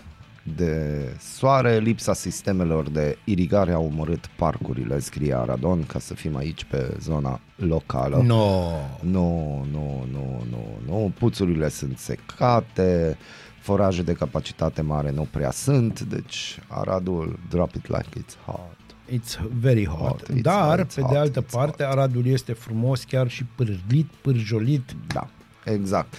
[0.56, 6.64] de soare, lipsa sistemelor de irigare a omorât parcurile, scrie Aradon, ca să fim aici
[6.64, 8.22] pe zona locală.
[8.26, 8.70] No.
[9.02, 11.12] Nu, nu, nu, nu, nu.
[11.18, 13.18] Puțurile sunt secate,
[13.62, 18.76] foraje de capacitate mare nu prea sunt, deci Aradul, drop it like it's hot.
[19.12, 20.08] It's very hot.
[20.08, 23.30] Hot, it's Dar, hot, it's pe hot, de altă it's parte, Aradul este frumos, chiar
[23.30, 24.96] și pârlit, pârjolit.
[25.08, 25.28] Da,
[25.66, 26.14] exact.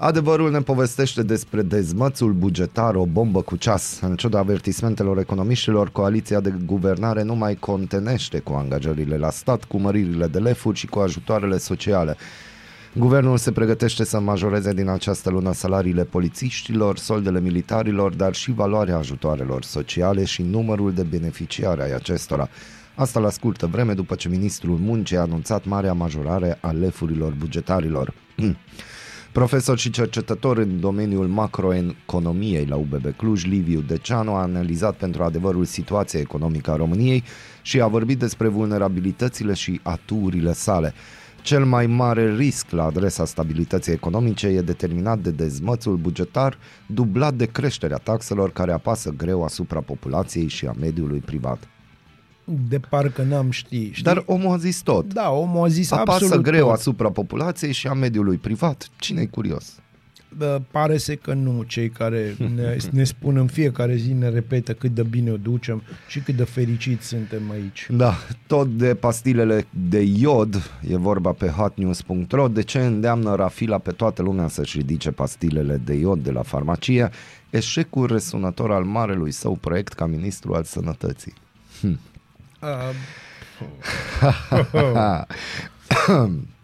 [0.00, 4.00] Adevărul ne povestește despre dezmățul bugetar, o bombă cu ceas.
[4.00, 9.78] În ciuda avertismentelor economiștilor, coaliția de guvernare nu mai contenește cu angajările la stat, cu
[9.78, 12.16] măririle de lefuri și cu ajutoarele sociale.
[12.98, 18.96] Guvernul se pregătește să majoreze din această lună salariile polițiștilor, soldele militarilor, dar și valoarea
[18.96, 22.48] ajutoarelor sociale și numărul de beneficiari ai acestora.
[22.94, 28.14] Asta la scurtă vreme după ce ministrul muncii a anunțat marea majorare a lefurilor bugetarilor.
[29.32, 35.64] Profesor și cercetător în domeniul macroeconomiei la UBB Cluj, Liviu Deceanu a analizat pentru adevărul
[35.64, 37.24] situația economică a României
[37.62, 40.94] și a vorbit despre vulnerabilitățile și aturile sale.
[41.48, 47.46] Cel mai mare risc la adresa stabilității economice e determinat de dezmățul bugetar dublat de
[47.46, 51.68] creșterea taxelor care apasă greu asupra populației și a mediului privat.
[52.68, 53.90] De parcă n-am ști.
[53.90, 54.02] știi?
[54.02, 55.12] Dar omul a zis tot.
[55.12, 56.74] da, omul a zis Apasă absolut greu tot.
[56.74, 58.88] asupra populației și a mediului privat.
[58.96, 59.74] cine e curios?
[60.36, 64.72] Bă, pare să că nu, cei care ne, ne spun în fiecare zi, ne repetă
[64.72, 67.86] cât de bine o ducem și cât de fericiți suntem aici.
[67.90, 68.14] Da,
[68.46, 74.22] tot de pastilele de iod, e vorba pe hotnews.ro, de ce îndeamnă Rafila pe toată
[74.22, 77.10] lumea să-și ridice pastilele de iod de la farmacie,
[77.50, 81.34] eșecul răsunător al marelui său proiect ca ministru al sănătății.
[81.82, 82.94] Uh,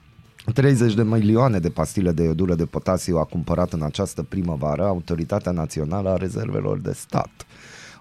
[0.52, 5.52] 30 de milioane de pastile de iodură de potasiu a cumpărat în această primăvară Autoritatea
[5.52, 7.46] Națională a Rezervelor de Stat.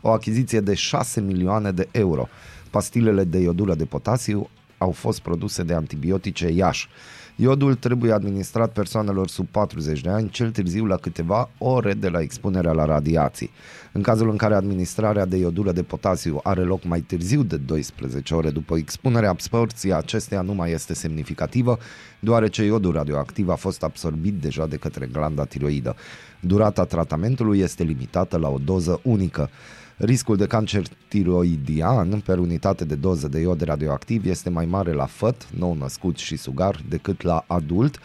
[0.01, 2.27] O achiziție de 6 milioane de euro.
[2.69, 6.87] Pastilele de iodură de potasiu au fost produse de antibiotice Iași.
[7.35, 12.21] Iodul trebuie administrat persoanelor sub 40 de ani, cel târziu la câteva ore de la
[12.21, 13.51] expunerea la radiații.
[13.95, 18.35] În cazul în care administrarea de iodură de potasiu are loc mai târziu de 12
[18.35, 21.77] ore după expunere, absorpția acesteia nu mai este semnificativă,
[22.19, 25.95] deoarece iodul radioactiv a fost absorbit deja de către glanda tiroidă.
[26.39, 29.49] Durata tratamentului este limitată la o doză unică.
[29.97, 35.05] Riscul de cancer tiroidian per unitate de doză de iod radioactiv este mai mare la
[35.05, 37.99] făt, nou născut și sugar, decât la adult.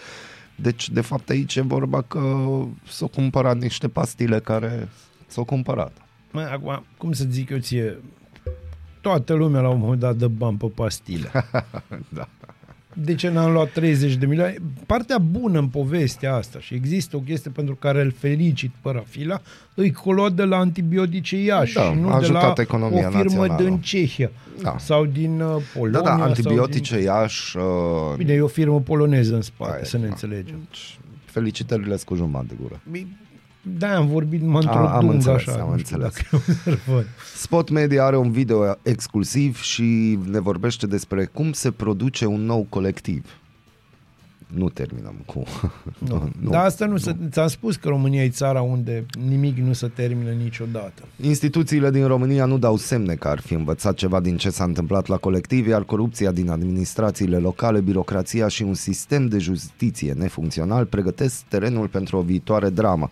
[0.54, 2.20] Deci, de fapt, aici e vorba că
[2.88, 4.88] s-au cumpărat niște pastile care
[5.28, 5.92] s-au cumpărat.
[6.30, 7.98] Mă, acum, cum să zic eu ție,
[9.00, 11.30] toată lumea la un moment dat dă bani pe pastile.
[12.08, 12.28] da.
[13.02, 14.54] De ce n-am luat 30 de milioane?
[14.86, 19.40] Partea bună în povestea asta și există o chestie pentru care îl felicit pe Rafila,
[19.74, 23.10] îi colo de la antibiotice Iași Da, și nu a de la ajutat economia o
[23.10, 23.62] firmă națională.
[23.62, 24.30] din Cehia
[24.62, 24.76] Da.
[24.78, 26.00] sau din uh, Polonia.
[26.00, 27.04] Da, da, sau antibiotice Din...
[27.04, 27.56] Iași...
[27.56, 27.62] Uh,
[28.16, 30.08] Bine, e o firmă poloneză în spate, Aia, să ne da.
[30.08, 30.68] înțelegem.
[31.24, 32.80] felicitările cu jumătate de gură.
[33.78, 35.60] Da, am vorbit, mă într-o A, am dungă înțeles, așa.
[35.60, 36.14] am nu știu înțeles.
[36.14, 37.04] dacă e observat.
[37.36, 42.66] Spot Media are un video exclusiv și ne vorbește despre cum se produce un nou
[42.68, 43.24] colectiv.
[44.54, 45.42] Nu terminăm cu...
[45.98, 46.30] Nu.
[46.42, 46.50] nu.
[46.50, 50.30] Dar asta nu, se, ți-am spus că România e țara unde nimic nu se termină
[50.30, 51.02] niciodată.
[51.22, 55.06] Instituțiile din România nu dau semne că ar fi învățat ceva din ce s-a întâmplat
[55.06, 61.42] la colectiv, iar corupția din administrațiile locale, birocrația și un sistem de justiție nefuncțional pregătesc
[61.48, 63.10] terenul pentru o viitoare dramă.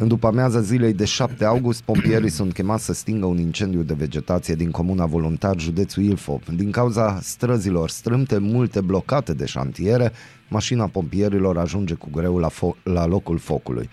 [0.00, 3.94] În după amiaza zilei de 7 august, pompierii sunt chemați să stingă un incendiu de
[3.94, 6.42] vegetație din comuna Voluntar, județul Ilfov.
[6.56, 10.12] Din cauza străzilor strâmte, multe blocate de șantiere,
[10.48, 13.88] mașina pompierilor ajunge cu greu la, fo- la locul focului.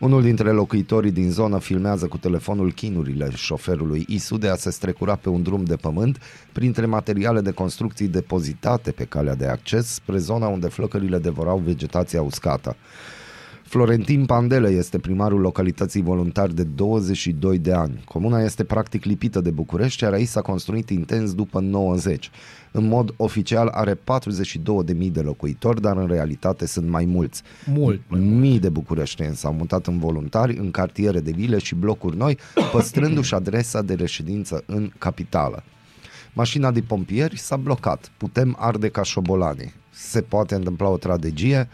[0.00, 5.14] Unul dintre locuitorii din zonă filmează cu telefonul chinurile șoferului Isu de a se strecura
[5.14, 6.18] pe un drum de pământ
[6.52, 12.22] printre materiale de construcții depozitate pe calea de acces spre zona unde flăcările devorau vegetația
[12.22, 12.76] uscată.
[13.68, 18.02] Florentin Pandele este primarul localității voluntar de 22 de ani.
[18.04, 22.30] Comuna este practic lipită de București, iar aici s-a construit intens după 90.
[22.72, 24.00] În mod oficial are 42.000
[25.12, 27.42] de locuitori, dar în realitate sunt mai mulți.
[27.74, 28.00] Mult.
[28.18, 32.38] Mii de bucureșteni s-au mutat în voluntari, în cartiere de vile și blocuri noi,
[32.72, 35.62] păstrându-și adresa de reședință în capitală.
[36.32, 38.10] Mașina de pompieri s-a blocat.
[38.16, 39.74] Putem arde ca șobolanii.
[39.98, 41.68] Se poate întâmpla o tragedie.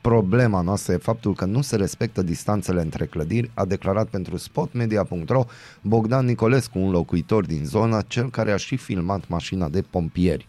[0.00, 5.44] Problema noastră e faptul că nu se respectă distanțele între clădiri, a declarat pentru spotmedia.ro
[5.80, 10.46] Bogdan Nicolescu, un locuitor din zonă, cel care a și filmat mașina de pompieri.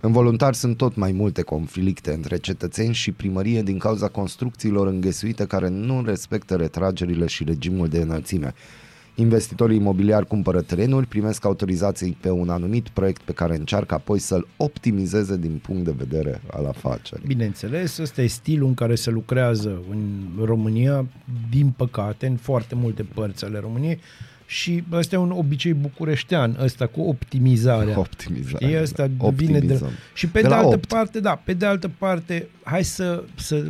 [0.00, 5.46] În voluntari sunt tot mai multe conflicte între cetățeni și primărie din cauza construcțiilor înghesuite
[5.46, 8.54] care nu respectă retragerile și regimul de înălțime.
[9.20, 14.46] Investitorii imobiliari cumpără terenuri, primesc autorizații pe un anumit proiect pe care încearcă apoi să-l
[14.56, 17.26] optimizeze din punct de vedere al afacerii.
[17.26, 21.06] Bineînțeles, ăsta e stilul în care se lucrează în România,
[21.50, 24.00] din păcate, în foarte multe părți ale României
[24.46, 27.98] și ăsta e un obicei bucureștean, ăsta cu optimizarea.
[27.98, 28.64] Optimizare.
[28.64, 29.28] Știi, asta da.
[29.28, 29.72] vine de...
[29.72, 29.90] Optimizăm.
[30.14, 30.86] Și pe De de, la altă opt.
[30.86, 33.64] parte, da, pe de altă parte, hai să, să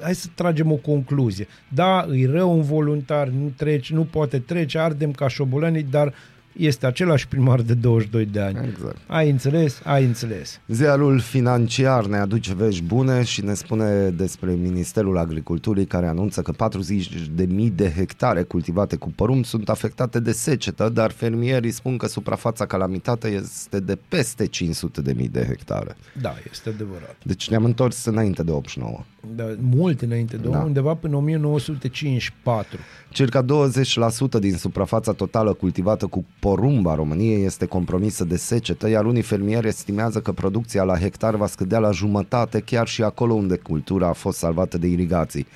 [0.00, 1.46] hai să tragem o concluzie.
[1.68, 6.14] Da, îi rău un voluntar, nu trece, nu poate trece, ardem ca șobolanii, dar
[6.60, 8.58] este același primar de 22 de ani.
[8.68, 8.96] Exact.
[9.06, 9.80] Ai înțeles?
[9.84, 10.60] Ai înțeles.
[10.68, 16.68] Ziarul financiar ne aduce vești bune și ne spune despre Ministerul Agriculturii care anunță că
[16.68, 22.66] 40.000 de hectare cultivate cu porumb sunt afectate de secetă, dar fermierii spun că suprafața
[22.66, 25.96] calamitată este de peste 500.000 de hectare.
[26.20, 27.16] Da, este adevărat.
[27.22, 29.04] Deci ne-am întors înainte de 89.
[29.34, 30.56] Da, mult înainte de Da.
[30.56, 30.64] da.
[30.64, 32.78] undeva până 1954.
[33.10, 36.49] Circa 20% din suprafața totală cultivată cu porumb
[36.86, 41.46] a României este compromisă de secetă, iar unii fermieri estimează că producția la hectar va
[41.46, 45.46] scădea la jumătate chiar și acolo unde cultura a fost salvată de irigații.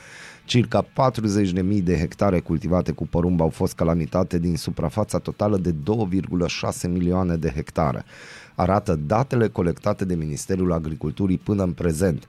[0.44, 6.90] Circa 40.000 de hectare cultivate cu porumb au fost calamitate din suprafața totală de 2,6
[6.90, 8.04] milioane de hectare.
[8.54, 12.26] Arată datele colectate de Ministerul Agriculturii până în prezent.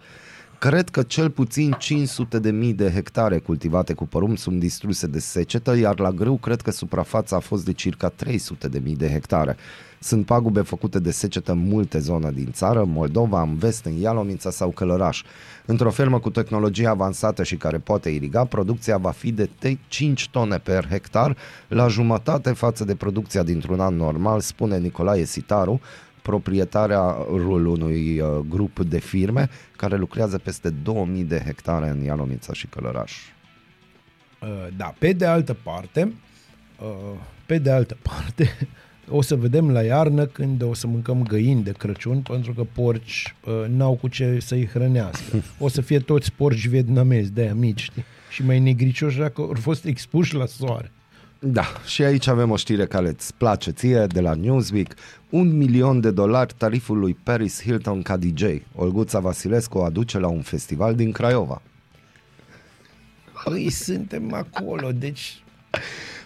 [0.67, 5.19] Cred că cel puțin 500 de mii de hectare cultivate cu porumb sunt distruse de
[5.19, 9.09] secetă, iar la grâu cred că suprafața a fost de circa 300 de mii de
[9.09, 9.57] hectare.
[9.99, 14.49] Sunt pagube făcute de secetă în multe zone din țară, Moldova, în vest, în Ialomița
[14.49, 15.23] sau Călăraș.
[15.65, 20.29] Într-o fermă cu tehnologie avansată și care poate iriga, producția va fi de te- 5
[20.29, 21.37] tone per hectar,
[21.67, 25.81] la jumătate față de producția dintr-un an normal, spune Nicolae Sitaru,
[26.25, 32.53] proprietarea rul unui uh, grup de firme care lucrează peste 2000 de hectare în Ialomița
[32.53, 33.13] și Călăraș.
[34.41, 34.47] Uh,
[34.77, 36.13] Da, pe de altă parte,
[36.81, 38.49] uh, pe de altă parte,
[39.09, 43.35] o să vedem la iarnă când o să mâncăm găini de Crăciun, pentru că porci
[43.45, 45.43] uh, n-au cu ce să-i hrănească.
[45.59, 48.03] O să fie toți porci vietnamezi, de-aia mici, știi?
[48.29, 50.91] Și mai negricioși dacă au fost expuși la soare.
[51.39, 54.93] Da, și aici avem o știre care îți place ție de la Newsweek.
[55.29, 58.43] Un milion de dolari tariful lui Paris Hilton ca DJ.
[58.75, 61.61] Olguța Vasilescu o aduce la un festival din Craiova.
[63.43, 65.43] Păi suntem acolo, deci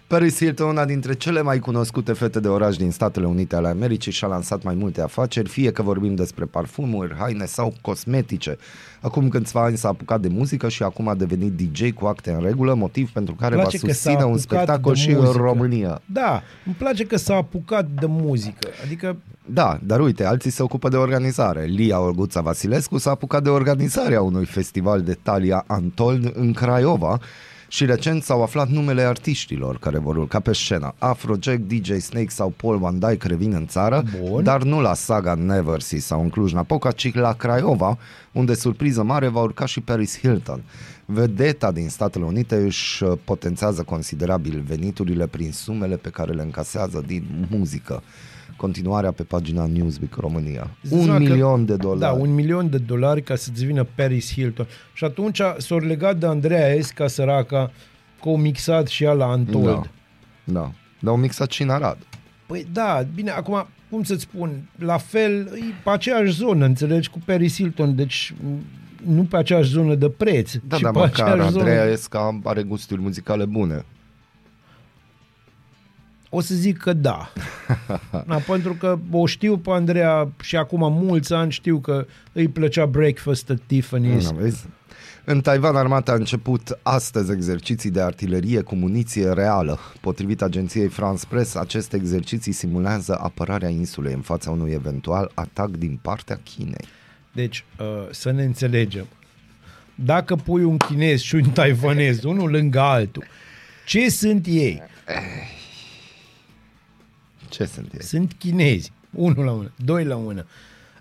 [0.09, 4.11] Paris Hilton, una dintre cele mai cunoscute fete de oraș din Statele Unite ale Americii,
[4.11, 8.57] și-a lansat mai multe afaceri, fie că vorbim despre parfumuri, haine sau cosmetice.
[9.01, 12.41] Acum câțiva ani s-a apucat de muzică și acum a devenit DJ cu acte în
[12.43, 15.17] regulă, motiv pentru care va place că s-a susține un apucat spectacol de și în
[15.17, 15.37] muzică.
[15.37, 16.01] România.
[16.05, 18.69] Da, îmi place că s-a apucat de muzică.
[18.85, 21.65] Adică, Da, dar uite, alții se ocupă de organizare.
[21.65, 27.19] Lia Olguța Vasilescu s-a apucat de organizarea unui festival de Talia Antol în Craiova
[27.71, 30.93] și recent s-au aflat numele artiștilor care vor urca pe scenă.
[30.97, 34.43] Afrojack, DJ Snake sau Paul Van Dyke revin în țară, Bun.
[34.43, 37.97] dar nu la Saga Neversea sau în Cluj-Napoca, ci la Craiova,
[38.31, 40.63] unde surpriză mare va urca și Paris Hilton.
[41.05, 47.03] Vedeta din Statele Unite își uh, potențează considerabil veniturile prin sumele pe care le încasează
[47.07, 48.03] din muzică.
[48.59, 50.69] Continuarea pe pagina Newsweek România.
[50.83, 51.99] Îți Un dai seama că- milion de dolari.
[51.99, 54.67] Da, un milion de dolari ca să-ți vină Paris Hilton.
[54.93, 57.71] Și atunci s-au legat de Andreea Esca, săraca,
[58.21, 59.65] că o mixat și ea la Antold.
[59.65, 59.81] Da.
[60.43, 60.71] Da.
[60.99, 61.97] Dar au mixat și în Arad.
[62.45, 67.19] Păi da, bine, acum, cum să-ți spun, la fel, e pe aceeași zonă, înțelegi, cu
[67.25, 68.47] Paris Hilton, deci m,
[69.13, 70.53] nu pe aceeași zonă de preț.
[70.67, 71.91] Da, ci dar pe măcar aceeași Andreea zonă.
[71.91, 73.85] Esca are gusturi muzicale bune.
[76.29, 77.31] O să zic că da.
[78.27, 78.35] da.
[78.35, 83.49] Pentru că o știu pe Andreea și acum mulți ani știu că îi plăcea Breakfast
[83.49, 84.23] at Tiffany's.
[84.23, 84.65] Nu, vezi?
[85.25, 89.79] În Taiwan, armata a început astăzi exerciții de artilerie cu muniție reală.
[90.01, 95.99] Potrivit agenției France Press, aceste exerciții simulează apărarea insulei în fața unui eventual atac din
[96.01, 96.87] partea Chinei.
[97.31, 99.07] Deci, uh, să ne înțelegem.
[99.95, 103.23] Dacă pui un chinez și un taiwanez, unul lângă altul,
[103.85, 104.81] ce sunt ei?
[107.49, 108.03] Ce sunt ei?
[108.03, 108.91] Sunt chinezi.
[109.15, 110.45] Unul la mână, doi la mână.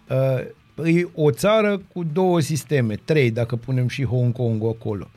[0.08, 5.08] Uh, e o țară cu două sisteme, trei dacă punem și Hong Kong acolo.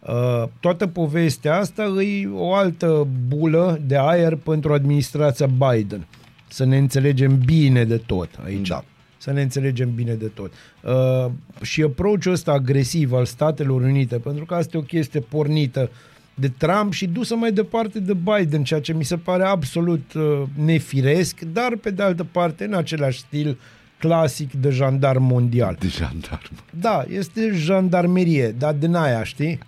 [0.00, 6.06] Uh, toată povestea asta e o altă bulă de aer pentru administrația Biden.
[6.48, 8.68] Să ne înțelegem bine de tot aici.
[8.68, 8.84] Da.
[9.18, 10.52] Să ne înțelegem bine de tot.
[10.82, 11.30] Uh,
[11.60, 15.90] și approach-ul ăsta agresiv al Statelor Unite, pentru că asta e o chestie pornită
[16.34, 20.42] de Trump și dusă mai departe de Biden, ceea ce mi se pare absolut uh,
[20.54, 23.58] nefiresc, dar pe de altă parte în același stil
[23.98, 25.76] clasic de jandarm mondial.
[25.80, 26.52] De jandarm.
[26.70, 29.58] Da, este jandarmerie, dar din aia, știi?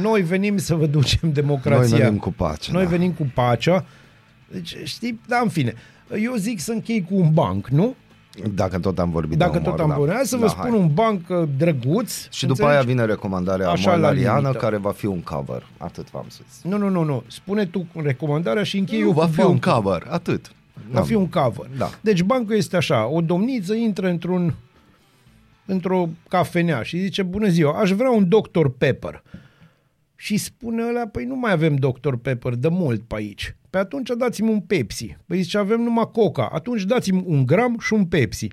[0.00, 1.88] Noi venim să vă ducem democrația.
[1.96, 2.88] Noi venim cu pace, Noi da.
[2.88, 3.84] venim cu pacea.
[4.52, 5.74] Deci, știi, da, în fine.
[6.22, 7.94] Eu zic să închei cu un banc, nu?
[8.54, 9.94] Dacă tot am vorbit Dacă de umor, tot am da.
[9.94, 10.14] vorbit.
[10.14, 10.78] Hai să vă Da, spun hai.
[10.78, 12.12] un banc uh, drăguț.
[12.30, 12.74] Și după înțelegi?
[12.76, 14.58] aia vine recomandarea Așa, la Molariană, limită.
[14.58, 15.66] care va fi un cover.
[15.78, 16.46] Atât v-am spus.
[16.62, 17.22] Nu, nu, nu, nu.
[17.26, 19.72] Spune tu recomandarea și închei Nu, eu va cu fi un bancul.
[19.72, 20.06] cover.
[20.10, 20.52] Atât.
[20.90, 21.66] Va fi un cover.
[21.78, 21.90] Da.
[22.00, 24.54] Deci bancul este așa, o domniță intră într-un
[25.66, 28.66] într-o cafenea și zice, bună ziua, aș vrea un Dr.
[28.78, 29.22] Pepper.
[30.20, 32.14] Și spune ăla, păi nu mai avem Dr.
[32.22, 33.56] Pepper de mult pe aici.
[33.70, 35.16] Pe atunci dați-mi un Pepsi.
[35.26, 36.48] Păi zice, avem numai Coca.
[36.52, 38.48] Atunci dați-mi un gram și un Pepsi.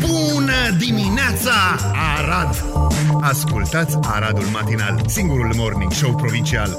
[0.00, 1.52] Bună dimineața,
[2.16, 2.64] Arad!
[3.20, 6.70] Ascultați Aradul Matinal, singurul morning show provincial.